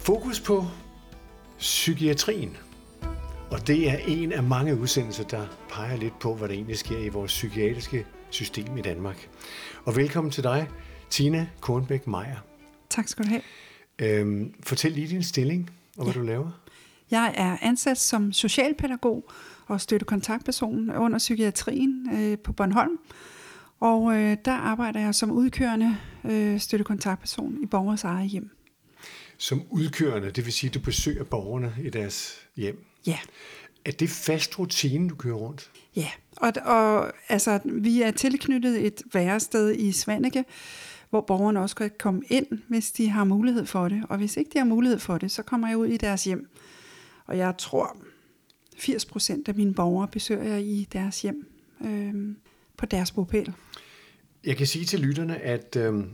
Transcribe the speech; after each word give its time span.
Fokus 0.00 0.40
på 0.40 0.64
psykiatrien. 1.58 2.56
Og 3.50 3.66
det 3.66 3.90
er 3.90 3.96
en 3.96 4.32
af 4.32 4.42
mange 4.42 4.76
udsendelser, 4.76 5.24
der 5.24 5.46
peger 5.70 5.96
lidt 5.96 6.18
på, 6.18 6.34
hvad 6.34 6.48
der 6.48 6.54
egentlig 6.54 6.78
sker 6.78 6.98
i 6.98 7.08
vores 7.08 7.32
psykiatriske 7.32 8.06
system 8.30 8.76
i 8.76 8.80
Danmark. 8.80 9.28
Og 9.84 9.96
velkommen 9.96 10.30
til 10.30 10.44
dig, 10.44 10.68
Tina 11.10 11.46
Kornbæk 11.60 12.06
Meier. 12.06 12.44
Tak 12.90 13.08
skal 13.08 13.24
du 13.24 13.28
have. 13.28 13.42
Øhm, 13.98 14.54
fortæl 14.62 14.92
lige 14.92 15.08
din 15.08 15.22
stilling 15.22 15.70
og 15.96 16.04
hvad 16.04 16.14
ja. 16.14 16.20
du 16.20 16.26
laver. 16.26 16.50
Jeg 17.10 17.34
er 17.36 17.56
ansat 17.62 17.98
som 17.98 18.32
socialpædagog 18.32 19.30
og 19.66 19.80
støttekontaktperson 19.80 20.90
under 20.90 21.18
psykiatrien 21.18 22.08
øh, 22.12 22.38
på 22.38 22.52
Bornholm. 22.52 22.98
Og 23.80 24.14
øh, 24.14 24.36
der 24.44 24.52
arbejder 24.52 25.00
jeg 25.00 25.14
som 25.14 25.30
udkørende 25.30 25.96
øh, 26.24 26.60
støttekontaktperson 26.60 27.58
i 27.62 27.66
borgers 27.66 28.04
eget 28.04 28.30
hjem. 28.30 28.50
Som 29.40 29.62
udkørende, 29.70 30.30
det 30.30 30.44
vil 30.44 30.52
sige, 30.52 30.68
at 30.68 30.74
du 30.74 30.80
besøger 30.80 31.24
borgerne 31.24 31.74
i 31.84 31.90
deres 31.90 32.38
hjem? 32.56 32.84
Ja. 33.06 33.18
Er 33.84 33.90
det 33.90 34.10
fast 34.10 34.58
rutine, 34.58 35.08
du 35.08 35.14
kører 35.14 35.34
rundt? 35.34 35.70
Ja, 35.96 36.08
og, 36.36 36.52
og 36.64 37.12
altså, 37.28 37.60
vi 37.64 38.02
er 38.02 38.10
tilknyttet 38.10 38.86
et 38.86 39.02
værested 39.12 39.74
i 39.76 39.92
Svanike, 39.92 40.44
hvor 41.10 41.20
borgerne 41.20 41.60
også 41.60 41.76
kan 41.76 41.90
komme 41.98 42.22
ind, 42.28 42.46
hvis 42.68 42.92
de 42.92 43.08
har 43.08 43.24
mulighed 43.24 43.66
for 43.66 43.88
det. 43.88 44.02
Og 44.08 44.18
hvis 44.18 44.36
ikke 44.36 44.50
de 44.52 44.58
har 44.58 44.66
mulighed 44.66 44.98
for 44.98 45.18
det, 45.18 45.30
så 45.30 45.42
kommer 45.42 45.68
jeg 45.68 45.76
ud 45.76 45.86
i 45.86 45.96
deres 45.96 46.24
hjem. 46.24 46.48
Og 47.26 47.38
jeg 47.38 47.54
tror, 47.58 47.96
80 48.78 49.04
procent 49.04 49.48
af 49.48 49.54
mine 49.54 49.74
borgere 49.74 50.08
besøger 50.08 50.44
jeg 50.44 50.62
i 50.62 50.88
deres 50.92 51.22
hjem 51.22 51.48
øh, 51.84 52.14
på 52.76 52.86
deres 52.86 53.12
bopæl. 53.12 53.52
Jeg 54.44 54.56
kan 54.56 54.66
sige 54.66 54.84
til 54.84 55.00
lytterne, 55.00 55.36
at 55.36 55.76
øh, 55.76 56.04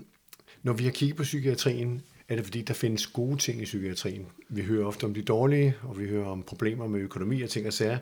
når 0.62 0.72
vi 0.72 0.84
har 0.84 0.90
kigget 0.90 1.16
på 1.16 1.22
psykiatrien, 1.22 2.02
er 2.28 2.36
det 2.36 2.44
fordi, 2.44 2.62
der 2.62 2.74
findes 2.74 3.06
gode 3.06 3.36
ting 3.36 3.62
i 3.62 3.64
psykiatrien. 3.64 4.26
Vi 4.48 4.62
hører 4.62 4.86
ofte 4.86 5.04
om 5.04 5.14
de 5.14 5.22
dårlige, 5.22 5.74
og 5.82 5.98
vi 5.98 6.08
hører 6.08 6.26
om 6.26 6.42
problemer 6.42 6.86
med 6.86 7.00
økonomi 7.00 7.42
og 7.42 7.50
ting 7.50 7.66
og 7.66 7.72
sager. 7.72 7.98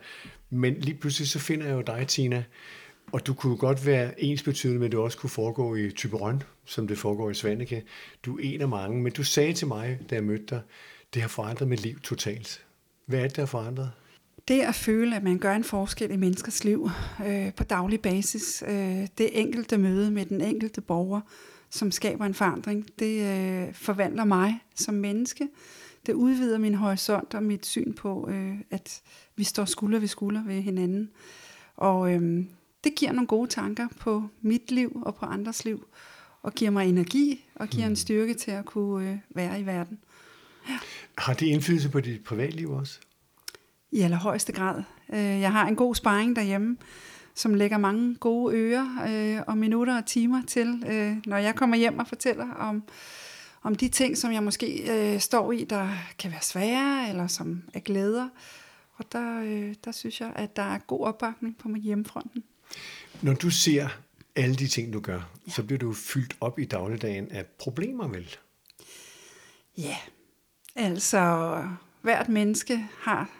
Men 0.50 0.74
lige 0.74 0.98
pludselig 0.98 1.28
så 1.28 1.38
finder 1.38 1.66
jeg 1.66 1.74
jo 1.74 1.80
dig, 1.80 2.06
Tina, 2.08 2.44
og 3.12 3.26
du 3.26 3.34
kunne 3.34 3.56
godt 3.56 3.86
være 3.86 4.24
ensbetydende 4.24 4.78
med, 4.78 4.86
at 4.86 4.92
det 4.92 5.00
også 5.00 5.18
kunne 5.18 5.30
foregå 5.30 5.74
i 5.74 5.90
Typerøn, 5.90 6.42
som 6.64 6.88
det 6.88 6.98
foregår 6.98 7.30
i 7.30 7.34
Svanike. 7.34 7.82
Du 8.24 8.36
er 8.36 8.40
en 8.42 8.60
af 8.60 8.68
mange, 8.68 9.02
men 9.02 9.12
du 9.12 9.22
sagde 9.22 9.52
til 9.52 9.66
mig, 9.66 9.98
da 10.10 10.14
jeg 10.14 10.24
mødte 10.24 10.46
dig, 10.50 10.60
det 11.14 11.22
har 11.22 11.28
forandret 11.28 11.68
mit 11.68 11.82
liv 11.82 12.00
totalt. 12.00 12.64
Hvad 13.06 13.18
er 13.18 13.22
det, 13.22 13.36
der 13.36 13.42
har 13.42 13.46
forandret? 13.46 13.90
Det 14.48 14.60
at 14.60 14.74
føle, 14.74 15.16
at 15.16 15.22
man 15.22 15.38
gør 15.38 15.54
en 15.54 15.64
forskel 15.64 16.10
i 16.10 16.16
menneskers 16.16 16.64
liv 16.64 16.90
øh, 17.26 17.54
på 17.54 17.64
daglig 17.64 18.00
basis, 18.00 18.64
øh, 18.68 19.08
det 19.18 19.40
enkelte 19.40 19.78
møde 19.78 20.10
med 20.10 20.26
den 20.26 20.40
enkelte 20.40 20.80
borger, 20.80 21.20
som 21.74 21.90
skaber 21.90 22.26
en 22.26 22.34
forandring, 22.34 22.86
det 22.98 23.20
øh, 23.20 23.74
forvandler 23.74 24.24
mig 24.24 24.60
som 24.74 24.94
menneske. 24.94 25.48
Det 26.06 26.12
udvider 26.12 26.58
min 26.58 26.74
horisont 26.74 27.34
og 27.34 27.42
mit 27.42 27.66
syn 27.66 27.94
på, 27.94 28.28
øh, 28.30 28.56
at 28.70 29.02
vi 29.36 29.44
står 29.44 29.64
skulder 29.64 29.98
ved 29.98 30.08
skulder 30.08 30.44
ved 30.44 30.60
hinanden. 30.60 31.10
Og 31.76 32.14
øh, 32.14 32.44
det 32.84 32.94
giver 32.94 33.12
nogle 33.12 33.26
gode 33.26 33.50
tanker 33.50 33.88
på 34.00 34.22
mit 34.40 34.70
liv 34.70 35.02
og 35.04 35.14
på 35.14 35.26
andres 35.26 35.64
liv, 35.64 35.86
og 36.42 36.52
giver 36.52 36.70
mig 36.70 36.88
energi 36.88 37.44
og 37.54 37.68
giver 37.68 37.84
en 37.84 37.90
mm. 37.90 37.96
styrke 37.96 38.34
til 38.34 38.50
at 38.50 38.64
kunne 38.64 39.10
øh, 39.10 39.18
være 39.30 39.60
i 39.60 39.66
verden. 39.66 39.98
Ja. 40.68 40.78
Har 41.18 41.34
det 41.34 41.46
indflydelse 41.46 41.88
på 41.88 42.00
dit 42.00 42.24
privatliv 42.24 42.70
også? 42.70 42.98
I 43.90 44.00
allerhøjeste 44.00 44.52
grad. 44.52 44.82
Øh, 45.12 45.18
jeg 45.18 45.52
har 45.52 45.66
en 45.66 45.76
god 45.76 45.94
sparring 45.94 46.36
derhjemme, 46.36 46.76
som 47.34 47.54
lægger 47.54 47.78
mange 47.78 48.14
gode 48.14 48.56
ører 48.56 48.88
øh, 49.08 49.42
og 49.46 49.58
minutter 49.58 49.96
og 49.98 50.06
timer 50.06 50.42
til, 50.46 50.84
øh, 50.86 51.16
når 51.26 51.36
jeg 51.36 51.54
kommer 51.54 51.76
hjem 51.76 51.98
og 51.98 52.08
fortæller 52.08 52.50
om, 52.50 52.82
om 53.62 53.74
de 53.74 53.88
ting, 53.88 54.18
som 54.18 54.32
jeg 54.32 54.42
måske 54.42 54.92
øh, 54.92 55.20
står 55.20 55.52
i, 55.52 55.64
der 55.64 55.88
kan 56.18 56.30
være 56.30 56.42
svære, 56.42 57.08
eller 57.08 57.26
som 57.26 57.62
er 57.74 57.80
glæder. 57.80 58.28
Og 58.96 59.12
der, 59.12 59.40
øh, 59.40 59.74
der 59.84 59.92
synes 59.92 60.20
jeg, 60.20 60.32
at 60.36 60.56
der 60.56 60.62
er 60.62 60.78
god 60.78 61.06
opbakning 61.06 61.58
på 61.58 61.68
hjemmefronten. 61.74 62.44
Når 63.22 63.34
du 63.34 63.50
ser 63.50 63.88
alle 64.36 64.54
de 64.54 64.66
ting, 64.66 64.92
du 64.92 65.00
gør, 65.00 65.30
ja. 65.46 65.52
så 65.52 65.62
bliver 65.62 65.78
du 65.78 65.92
fyldt 65.92 66.36
op 66.40 66.58
i 66.58 66.64
dagligdagen 66.64 67.30
af 67.30 67.46
problemer, 67.46 68.08
vel? 68.08 68.36
Ja, 69.78 69.96
altså 70.76 71.62
hvert 72.02 72.28
menneske 72.28 72.86
har 73.00 73.30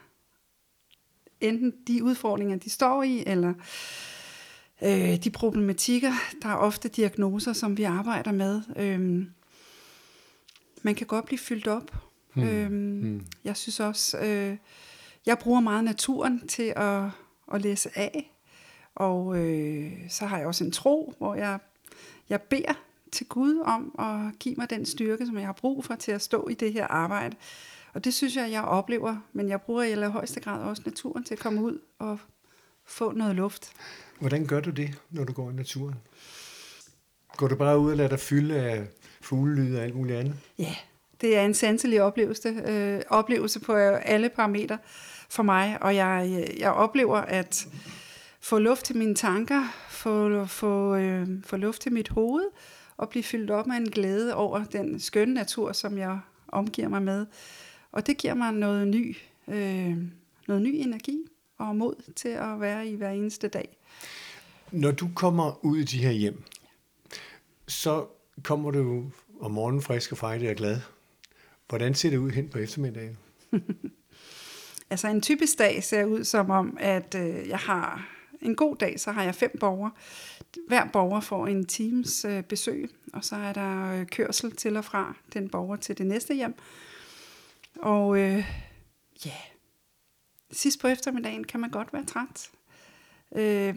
enten 1.41 1.73
de 1.87 2.05
udfordringer, 2.05 2.57
de 2.57 2.71
står 2.71 3.03
i, 3.03 3.25
eller 3.27 3.55
øh, 4.83 5.17
de 5.17 5.31
problematikker. 5.31 6.13
Der 6.43 6.49
er 6.49 6.57
ofte 6.57 6.89
diagnoser, 6.89 7.53
som 7.53 7.77
vi 7.77 7.83
arbejder 7.83 8.33
med. 8.33 8.63
Øh, 8.77 9.27
man 10.83 10.95
kan 10.95 11.07
godt 11.07 11.25
blive 11.25 11.39
fyldt 11.39 11.67
op. 11.67 11.97
Hmm. 12.35 12.45
Øh, 12.45 12.67
hmm. 12.67 13.27
Jeg 13.45 13.57
synes 13.57 13.81
også, 13.81 14.19
øh, 14.19 14.57
jeg 15.27 15.39
bruger 15.39 15.61
meget 15.61 15.85
naturen 15.85 16.49
til 16.49 16.73
at, 16.77 17.03
at 17.53 17.63
læse 17.63 17.99
af. 17.99 18.31
Og 18.95 19.39
øh, 19.39 19.93
så 20.09 20.27
har 20.27 20.39
jeg 20.39 20.47
også 20.47 20.65
en 20.65 20.73
tro, 20.73 21.15
hvor 21.19 21.35
jeg, 21.35 21.59
jeg 22.29 22.43
beder 22.43 22.75
til 23.13 23.27
Gud 23.27 23.59
om 23.65 23.95
at 23.99 24.39
give 24.39 24.55
mig 24.55 24.71
den 24.71 24.87
styrke, 24.87 25.27
som 25.27 25.37
jeg 25.37 25.47
har 25.47 25.53
brug 25.53 25.85
for 25.85 25.95
til 25.95 26.13
at 26.13 26.23
stå 26.23 26.49
i 26.49 26.55
det 26.55 26.73
her 26.73 26.87
arbejde. 26.87 27.37
Og 27.95 28.05
det 28.05 28.15
synes 28.15 28.37
jeg, 28.37 28.51
jeg 28.51 28.63
oplever, 28.63 29.17
men 29.33 29.49
jeg 29.49 29.61
bruger 29.61 29.83
i 29.83 29.91
allerhøjeste 29.91 30.41
grad 30.41 30.63
også 30.63 30.83
naturen 30.87 31.25
til 31.25 31.35
at 31.35 31.41
komme 31.41 31.63
ud 31.63 31.79
og 31.99 32.19
få 32.85 33.13
noget 33.13 33.37
luft. 33.37 33.73
Hvordan 34.21 34.47
gør 34.47 34.61
du 34.61 34.71
det, 34.71 34.99
når 35.11 35.25
du 35.25 35.33
går 35.33 35.51
i 35.51 35.53
naturen? 35.53 35.95
Går 37.37 37.49
du 37.49 37.57
bare 37.57 37.79
ud 37.79 37.91
og 37.91 37.97
lader 37.97 38.09
dig 38.09 38.21
fylde 38.21 38.55
af 38.55 38.87
fuglelyd 39.21 39.77
og 39.77 39.83
alt 39.83 39.95
muligt 39.95 40.19
andet? 40.19 40.35
Ja, 40.59 40.75
det 41.21 41.37
er 41.37 41.43
en 41.43 41.55
sanselig 41.55 42.03
oplevelse, 42.03 42.49
øh, 42.49 43.03
oplevelse 43.09 43.61
på 43.61 43.73
alle 43.73 44.29
parametre 44.29 44.79
for 45.29 45.43
mig, 45.43 45.79
og 45.81 45.97
jeg, 45.97 46.45
jeg 46.59 46.73
oplever 46.73 47.17
at 47.17 47.67
få 48.41 48.59
luft 48.59 48.85
til 48.85 48.97
mine 48.97 49.15
tanker, 49.15 49.69
få, 49.89 50.45
få, 50.47 50.97
øh, 50.97 51.29
få 51.45 51.57
luft 51.57 51.83
til 51.83 51.93
mit 51.93 52.09
hoved, 52.09 52.45
og 52.97 53.09
blive 53.09 53.23
fyldt 53.23 53.51
op 53.51 53.67
med 53.67 53.77
en 53.77 53.91
glæde 53.91 54.35
over 54.35 54.65
den 54.65 55.01
skønne 55.01 55.35
natur, 55.35 55.73
som 55.73 55.99
jeg 55.99 56.21
omgiver 56.49 56.89
mig 56.89 57.03
med. 57.03 57.27
Og 57.95 58.07
det 58.07 58.17
giver 58.17 58.35
mig 58.35 58.53
noget 58.53 58.89
ny, 58.89 59.17
øh, 59.49 59.97
noget 60.49 60.63
ny 60.63 60.75
energi 60.75 61.19
og 61.59 61.77
mod 61.77 62.13
til 62.17 62.29
at 62.29 62.61
være 62.61 62.89
i 62.89 62.95
hver 62.95 63.11
eneste 63.11 63.49
dag. 63.49 63.77
Når 64.73 64.91
du 64.91 65.09
kommer 65.17 65.65
ud 65.65 65.79
i 65.79 65.85
de 65.85 65.99
her 65.99 66.11
hjem, 66.11 66.43
så 67.69 68.07
kommer 68.43 68.71
du 68.71 69.05
om 69.41 69.51
morgenen 69.51 69.83
frisk 69.83 70.13
og 70.13 70.19
frejdig 70.19 70.51
og 70.51 70.57
glad. 70.57 70.81
Hvordan 71.69 71.95
ser 71.95 72.11
det 72.11 72.17
ud 72.17 72.31
hen 72.31 72.49
på 72.49 72.59
eftermiddagen? 72.59 73.19
altså 74.91 75.09
en 75.09 75.21
typisk 75.21 75.59
dag 75.59 75.85
ser 75.85 76.05
ud 76.05 76.25
som 76.25 76.51
om, 76.51 76.77
at 76.81 77.15
øh, 77.19 77.49
jeg 77.49 77.59
har 77.59 78.09
en 78.43 78.55
god 78.55 78.77
dag, 78.77 79.01
så 79.01 79.13
har 79.13 79.23
jeg 79.23 79.35
fem 79.35 79.57
borgere. 79.61 79.91
Hver 80.69 80.85
borger 80.93 81.21
får 81.21 81.47
en 81.47 81.67
times 81.67 82.25
øh, 82.25 82.43
besøg, 82.43 82.91
og 83.13 83.25
så 83.25 83.37
er 83.37 83.53
der 83.53 84.01
øh, 84.01 84.07
kørsel 84.07 84.53
til 84.57 84.77
og 84.77 84.85
fra 84.85 85.15
den 85.33 85.49
borger 85.49 85.77
til 85.77 85.99
det 85.99 86.07
næste 86.07 86.35
hjem. 86.35 86.55
Og 87.81 88.19
øh, 88.19 88.45
ja, 89.27 89.37
sidst 90.51 90.81
på 90.81 90.89
eftermiddagen 90.89 91.45
kan 91.45 91.61
man 91.61 91.71
godt 91.71 91.93
være 91.93 92.05
træt. 92.05 92.51
Øh, 93.37 93.77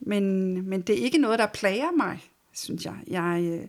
men, 0.00 0.54
men 0.68 0.82
det 0.82 0.98
er 0.98 1.04
ikke 1.04 1.18
noget, 1.18 1.38
der 1.38 1.46
plager 1.46 1.92
mig, 1.96 2.30
synes 2.52 2.84
jeg. 2.84 2.96
Jeg, 3.06 3.40
øh, 3.42 3.68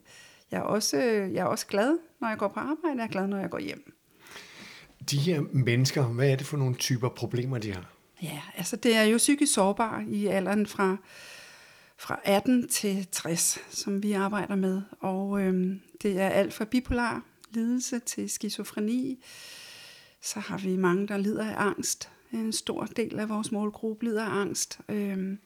jeg, 0.52 0.58
er 0.58 0.62
også, 0.62 0.98
jeg 1.34 1.42
er 1.42 1.46
også 1.46 1.68
glad, 1.68 1.98
når 2.22 2.28
jeg 2.28 2.38
går 2.38 2.48
på 2.48 2.60
arbejde. 2.60 2.98
Jeg 2.98 3.04
er 3.04 3.08
glad, 3.08 3.28
når 3.28 3.38
jeg 3.38 3.50
går 3.50 3.60
hjem. 3.60 3.94
De 5.10 5.18
her 5.18 5.42
mennesker, 5.54 6.04
hvad 6.04 6.30
er 6.30 6.36
det 6.36 6.48
for 6.48 6.58
nogle 6.58 6.76
typer 6.76 7.10
problemer, 7.10 7.58
de 7.58 7.74
har? 7.74 7.92
Ja, 8.22 8.42
altså 8.58 8.76
det 8.76 8.96
er 8.96 9.04
jo 9.04 9.18
psykisk 9.18 9.54
sårbar 9.54 10.04
i 10.08 10.26
alderen 10.26 10.68
fra, 10.68 10.98
fra 11.98 12.20
18 12.24 12.68
til 12.68 13.08
60, 13.12 13.60
som 13.70 14.04
vi 14.04 14.12
arbejder 14.12 14.56
med. 14.56 14.82
Og 15.00 15.42
øhm, 15.42 15.82
det 16.02 16.20
er 16.20 16.30
alt 16.30 16.54
fra 16.54 16.66
bipolar 16.66 17.22
lidelse 17.56 18.00
til 18.00 18.30
skizofreni. 18.30 19.24
Så 20.22 20.40
har 20.40 20.58
vi 20.58 20.76
mange, 20.76 21.08
der 21.08 21.18
lider 21.18 21.46
af 21.46 21.66
angst. 21.66 22.10
En 22.32 22.54
stor 22.54 22.86
del 22.86 23.20
af 23.20 23.30
vores 23.30 23.52
målgruppe 23.52 24.06
lider 24.06 24.26
af 24.26 24.42
angst. 24.42 24.80
Øhm, 24.90 25.40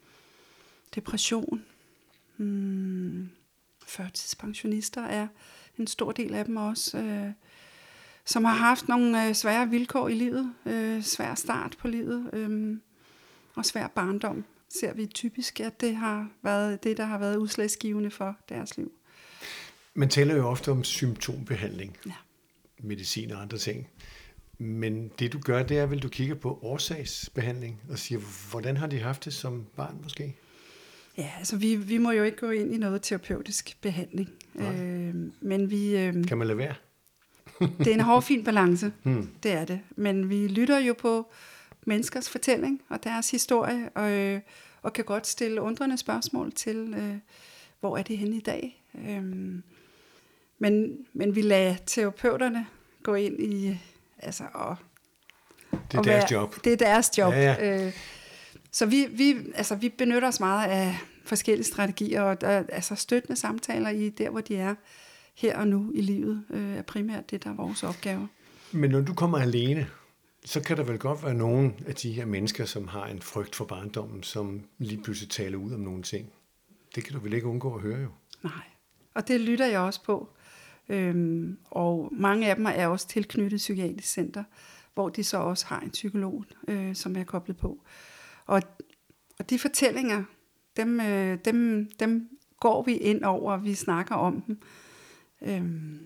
depression. 0.95 1.65
Hmm, 2.37 3.29
førtidspensionister 3.87 5.01
er 5.01 5.27
en 5.77 5.87
stor 5.87 6.11
del 6.11 6.33
af 6.33 6.45
dem 6.45 6.57
også. 6.57 6.97
Øh, 6.97 7.31
som 8.25 8.45
har 8.45 8.55
haft 8.55 8.87
nogle 8.87 9.27
øh, 9.27 9.33
svære 9.33 9.69
vilkår 9.69 10.07
i 10.07 10.13
livet. 10.13 10.53
Øh, 10.65 11.01
svær 11.01 11.35
start 11.35 11.75
på 11.79 11.87
livet. 11.87 12.29
Øh, 12.33 12.77
og 13.55 13.65
svær 13.65 13.87
barndom 13.87 14.45
ser 14.69 14.93
vi 14.93 15.05
typisk, 15.05 15.59
at 15.59 15.81
det 15.81 15.95
har 15.95 16.29
været 16.41 16.83
det, 16.83 16.97
der 16.97 17.05
har 17.05 17.17
været 17.17 17.35
udslagsgivende 17.35 18.11
for 18.11 18.35
deres 18.49 18.77
liv. 18.77 18.98
Man 19.93 20.09
taler 20.09 20.35
jo 20.35 20.47
ofte 20.47 20.71
om 20.71 20.83
symptombehandling, 20.83 21.97
ja. 22.05 22.11
medicin 22.83 23.31
og 23.31 23.41
andre 23.41 23.57
ting. 23.57 23.87
Men 24.57 25.11
det 25.19 25.33
du 25.33 25.39
gør, 25.39 25.63
det 25.63 25.77
er 25.77 25.85
vel, 25.85 25.99
du 25.99 26.09
kigger 26.09 26.35
på 26.35 26.59
årsagsbehandling 26.61 27.81
og 27.89 27.99
siger, 27.99 28.49
hvordan 28.51 28.77
har 28.77 28.87
de 28.87 28.99
haft 28.99 29.25
det 29.25 29.33
som 29.33 29.65
barn 29.75 29.99
måske? 30.03 30.35
Ja, 31.17 31.31
altså 31.37 31.57
vi, 31.57 31.75
vi 31.75 31.97
må 31.97 32.11
jo 32.11 32.23
ikke 32.23 32.37
gå 32.37 32.49
ind 32.49 32.73
i 32.73 32.77
noget 32.77 33.01
terapeutisk 33.01 33.77
behandling. 33.81 34.29
Øh, 34.55 35.15
men 35.41 35.71
vi... 35.71 35.97
Øh, 35.97 36.25
kan 36.27 36.37
man 36.37 36.47
lade 36.47 36.57
være? 36.57 36.75
det 37.77 37.87
er 37.87 37.93
en 37.93 37.99
hård, 37.99 38.23
fin 38.23 38.43
balance. 38.43 38.91
Hmm. 39.03 39.29
Det 39.43 39.51
er 39.51 39.65
det. 39.65 39.79
Men 39.95 40.29
vi 40.29 40.47
lytter 40.47 40.79
jo 40.79 40.93
på 40.93 41.31
menneskers 41.85 42.29
fortælling 42.29 42.81
og 42.89 43.03
deres 43.03 43.31
historie, 43.31 43.89
og, 43.95 44.11
øh, 44.11 44.41
og 44.81 44.93
kan 44.93 45.05
godt 45.05 45.27
stille 45.27 45.61
undrende 45.61 45.97
spørgsmål 45.97 46.51
til, 46.51 46.93
øh, 46.97 47.15
hvor 47.79 47.97
er 47.97 48.03
det 48.03 48.17
henne 48.17 48.35
i 48.35 48.41
dag? 48.41 48.83
Øhm, 49.09 49.63
men, 50.59 50.97
men 51.13 51.35
vi 51.35 51.41
lader 51.41 51.75
terapeuterne 51.85 52.67
gå 53.03 53.13
ind 53.13 53.39
i, 53.39 53.77
altså, 54.17 54.43
og, 54.53 54.75
det 55.71 55.97
er 55.97 56.01
deres 56.01 56.05
være, 56.05 56.41
job. 56.41 56.55
Det 56.63 56.73
er 56.73 56.77
deres 56.77 57.17
job. 57.17 57.33
Ja, 57.33 57.53
ja. 57.53 57.85
Øh, 57.85 57.93
så 58.71 58.85
vi, 58.85 59.07
vi, 59.11 59.37
altså, 59.55 59.75
vi 59.75 59.89
benytter 59.89 60.27
os 60.27 60.39
meget 60.39 60.69
af 60.69 60.97
forskellige 61.25 61.65
strategier, 61.65 62.21
og 62.21 62.41
der, 62.41 62.63
altså 62.69 62.95
støttende 62.95 63.39
samtaler 63.39 63.89
i 63.89 64.09
der, 64.09 64.29
hvor 64.29 64.41
de 64.41 64.55
er 64.55 64.75
her 65.35 65.57
og 65.57 65.67
nu 65.67 65.91
i 65.95 66.01
livet, 66.01 66.43
øh, 66.49 66.75
er 66.75 66.81
primært 66.81 67.31
det, 67.31 67.43
der 67.43 67.49
er 67.49 67.53
vores 67.53 67.83
opgave. 67.83 68.27
Men 68.71 68.91
når 68.91 69.01
du 69.01 69.13
kommer 69.13 69.37
alene, 69.37 69.87
så 70.45 70.61
kan 70.61 70.77
der 70.77 70.83
vel 70.83 70.99
godt 70.99 71.23
være 71.23 71.33
nogle 71.33 71.73
af 71.87 71.95
de 71.95 72.11
her 72.11 72.25
mennesker, 72.25 72.65
som 72.65 72.87
har 72.87 73.05
en 73.05 73.21
frygt 73.21 73.55
for 73.55 73.65
barndommen, 73.65 74.23
som 74.23 74.61
lige 74.77 75.03
pludselig 75.03 75.29
taler 75.29 75.57
ud 75.57 75.73
om 75.73 75.79
nogle 75.79 76.03
ting. 76.03 76.31
Det 76.95 77.03
kan 77.03 77.13
du 77.13 77.19
vel 77.19 77.33
ikke 77.33 77.47
undgå 77.47 77.75
at 77.75 77.81
høre 77.81 77.99
jo? 77.99 78.09
Nej, 78.43 78.63
og 79.13 79.27
det 79.27 79.41
lytter 79.41 79.65
jeg 79.65 79.79
også 79.79 80.03
på. 80.03 80.29
Øhm, 80.89 81.57
og 81.65 82.09
mange 82.11 82.49
af 82.49 82.55
dem 82.55 82.65
er 82.65 82.87
også 82.87 83.07
tilknyttet 83.07 83.57
psykiatrisk 83.57 84.07
center, 84.07 84.43
hvor 84.93 85.09
de 85.09 85.23
så 85.23 85.37
også 85.37 85.65
har 85.65 85.79
en 85.79 85.89
psykolog, 85.89 86.45
øh, 86.67 86.95
som 86.95 87.15
er 87.15 87.23
koblet 87.23 87.57
på. 87.57 87.83
Og, 88.45 88.61
og 89.39 89.49
de 89.49 89.59
fortællinger, 89.59 90.23
dem, 90.77 90.99
øh, 90.99 91.37
dem, 91.45 91.89
dem 91.99 92.29
går 92.59 92.83
vi 92.83 92.95
ind 92.97 93.23
over, 93.23 93.53
og 93.53 93.63
vi 93.63 93.73
snakker 93.73 94.15
om 94.15 94.41
dem. 94.41 94.59
Øhm, 95.41 95.99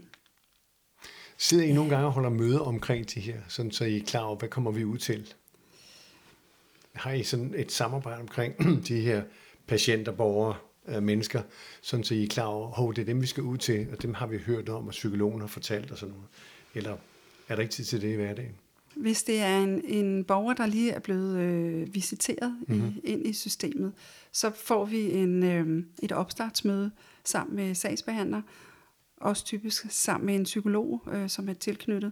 Sidder 1.38 1.64
I 1.64 1.74
nogle 1.74 1.90
gange 1.90 2.06
og 2.06 2.12
holder 2.12 2.30
møde 2.30 2.62
omkring 2.62 3.14
de 3.14 3.20
her, 3.20 3.42
sådan 3.48 3.72
så 3.72 3.86
I 3.86 3.98
er 3.98 4.04
klar 4.04 4.22
over, 4.22 4.38
hvad 4.38 4.50
kommer 4.50 4.72
vi 4.72 4.84
ud 4.86 4.98
til? 4.98 5.34
Har 6.94 7.12
I 7.12 7.24
sådan 7.24 7.54
et 7.58 7.72
samarbejde 7.72 8.22
omkring 8.22 8.56
de 8.88 9.02
her 9.02 9.24
patienter, 9.68 10.12
borgere, 10.12 10.56
øh, 10.88 11.04
mennesker, 11.04 11.42
sådan 11.82 12.04
så 12.04 12.14
I 12.14 12.24
er 12.24 12.28
klar 12.28 12.46
over, 12.46 12.90
at 12.90 12.96
det 12.96 13.02
er 13.02 13.06
dem, 13.06 13.22
vi 13.22 13.28
skal 13.28 13.44
ud 13.44 13.58
til, 13.58 13.88
og 13.92 14.02
dem 14.02 14.14
har 14.14 14.28
vi 14.28 14.38
hørt 14.38 14.70
om, 14.70 14.88
og 14.88 14.92
psykologen 14.92 15.42
har 15.42 15.48
fortalt 15.48 15.92
og 15.92 15.98
sådan 15.98 16.14
noget. 16.16 16.28
Eller 16.74 16.98
er 17.48 17.56
der 17.56 17.62
ikke 17.62 17.74
tid 17.74 17.84
til 17.84 18.02
det 18.02 18.14
i 18.14 18.16
hverdagen? 18.16 18.56
Hvis 18.96 19.24
det 19.24 19.40
er 19.40 19.60
en, 19.60 19.86
en 19.86 20.24
borger, 20.24 20.54
der 20.54 20.66
lige 20.66 20.92
er 20.92 21.00
blevet 21.00 21.40
øh, 21.40 21.96
visiteret 21.96 22.58
mm-hmm. 22.68 22.86
i, 22.86 22.90
mhm. 22.90 23.00
ind 23.04 23.28
i 23.28 23.34
systemet, 23.34 23.94
så 24.32 24.52
får 24.56 24.86
vi 24.86 25.12
en, 25.12 25.44
øh, 25.44 25.86
et 26.04 26.12
opstartsmøde 26.12 26.92
sammen 27.24 27.56
med 27.56 27.76
sagsbehandler, 27.76 28.42
også 29.18 29.46
typisk 29.46 29.86
sammen 29.90 30.26
med 30.26 30.36
en 30.36 30.44
psykolog, 30.44 31.02
øh, 31.14 31.30
som 31.30 31.50
er 31.50 31.54
tilknyttet. 31.54 32.12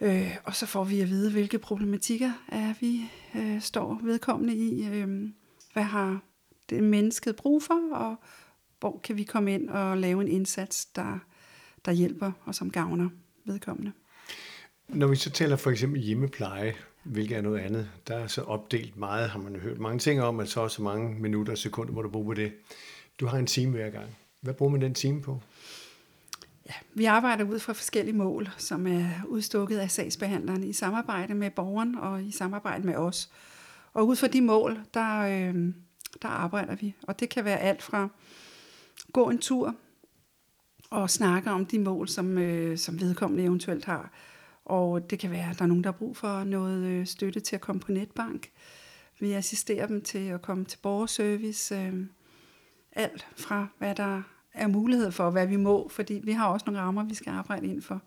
Øh, 0.00 0.36
og 0.44 0.56
så 0.56 0.66
får 0.66 0.84
vi 0.84 1.00
at 1.00 1.08
vide, 1.08 1.30
hvilke 1.30 1.58
problematikker 1.58 2.32
er 2.48 2.74
vi 2.80 3.10
øh, 3.34 3.60
står 3.60 4.00
vedkommende 4.02 4.56
i. 4.56 4.86
Øh, 4.86 5.28
hvad 5.72 5.82
har 5.82 6.20
mennesket 6.80 7.36
brug 7.36 7.62
for, 7.62 7.94
og 7.94 8.16
hvor 8.80 9.00
kan 9.04 9.16
vi 9.16 9.24
komme 9.24 9.54
ind 9.54 9.68
og 9.68 9.98
lave 9.98 10.20
en 10.20 10.28
indsats, 10.28 10.84
der, 10.84 11.18
der 11.84 11.92
hjælper 11.92 12.32
og 12.44 12.54
som 12.54 12.70
gavner 12.70 13.08
vedkommende. 13.44 13.92
Når 14.88 15.06
vi 15.06 15.16
så 15.16 15.30
taler 15.30 15.56
for 15.56 15.70
eksempel 15.70 16.00
hjemmepleje, 16.00 16.74
hvilket 17.02 17.36
er 17.36 17.42
noget 17.42 17.58
andet, 17.58 17.90
der 18.08 18.16
er 18.16 18.26
så 18.26 18.42
opdelt 18.42 18.96
meget, 18.96 19.30
har 19.30 19.38
man 19.38 19.56
hørt 19.56 19.78
mange 19.78 19.98
ting 19.98 20.22
om, 20.22 20.40
at 20.40 20.48
så 20.48 20.60
er 20.60 20.68
så 20.68 20.82
mange 20.82 21.20
minutter 21.20 21.52
og 21.52 21.58
sekunder, 21.58 21.92
hvor 21.92 22.02
du 22.02 22.08
bruger 22.08 22.26
på 22.26 22.34
det. 22.34 22.52
Du 23.20 23.26
har 23.26 23.38
en 23.38 23.46
time 23.46 23.70
hver 23.70 23.90
gang. 23.90 24.16
Hvad 24.40 24.54
bruger 24.54 24.72
man 24.72 24.80
den 24.80 24.94
time 24.94 25.22
på? 25.22 25.40
Ja, 26.66 26.74
vi 26.94 27.04
arbejder 27.04 27.44
ud 27.44 27.58
fra 27.58 27.72
forskellige 27.72 28.16
mål, 28.16 28.48
som 28.58 28.86
er 28.86 29.08
udstukket 29.26 29.78
af 29.78 29.90
sagsbehandleren 29.90 30.64
i 30.64 30.72
samarbejde 30.72 31.34
med 31.34 31.50
borgeren 31.50 31.94
og 31.94 32.24
i 32.24 32.30
samarbejde 32.30 32.86
med 32.86 32.94
os. 32.94 33.30
Og 33.92 34.06
ud 34.06 34.16
fra 34.16 34.26
de 34.26 34.40
mål, 34.40 34.80
der, 34.94 35.20
øh, 35.20 35.74
der 36.22 36.28
arbejder 36.28 36.74
vi. 36.74 36.94
Og 37.02 37.20
det 37.20 37.28
kan 37.28 37.44
være 37.44 37.60
alt 37.60 37.82
fra 37.82 38.08
gå 39.12 39.30
en 39.30 39.38
tur 39.38 39.74
og 40.90 41.10
snakke 41.10 41.50
om 41.50 41.66
de 41.66 41.78
mål, 41.78 42.08
som, 42.08 42.38
øh, 42.38 42.78
som 42.78 43.00
vedkommende 43.00 43.44
eventuelt 43.44 43.84
har. 43.84 44.12
Og 44.64 45.10
det 45.10 45.18
kan 45.18 45.30
være, 45.30 45.50
at 45.50 45.58
der 45.58 45.62
er 45.62 45.68
nogen, 45.68 45.84
der 45.84 45.92
har 45.92 45.98
brug 45.98 46.16
for 46.16 46.44
noget 46.44 46.86
øh, 46.86 47.06
støtte 47.06 47.40
til 47.40 47.56
at 47.56 47.60
komme 47.60 47.80
på 47.80 47.92
netbank. 47.92 48.50
Vi 49.20 49.32
assisterer 49.32 49.86
dem 49.86 50.02
til 50.02 50.28
at 50.28 50.42
komme 50.42 50.64
til 50.64 50.78
borgerservice. 50.82 51.74
Øh, 51.74 52.06
alt 52.92 53.26
fra, 53.36 53.66
hvad 53.78 53.94
der 53.94 54.22
er 54.54 54.66
mulighed 54.66 55.12
for, 55.12 55.30
hvad 55.30 55.46
vi 55.46 55.56
må, 55.56 55.88
fordi 55.88 56.20
vi 56.24 56.32
har 56.32 56.48
også 56.48 56.64
nogle 56.66 56.80
rammer, 56.80 57.04
vi 57.04 57.14
skal 57.14 57.30
arbejde 57.30 57.66
ind 57.66 57.82
for. 57.82 58.02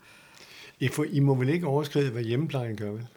I, 0.79 0.87
for, 0.87 1.03
I 1.03 1.19
må 1.19 1.35
vel 1.35 1.49
ikke 1.49 1.67
overskride, 1.67 2.11
hvad 2.11 2.23
hjemmeplejen 2.23 2.77
gør, 2.77 2.91
vel? 2.91 3.07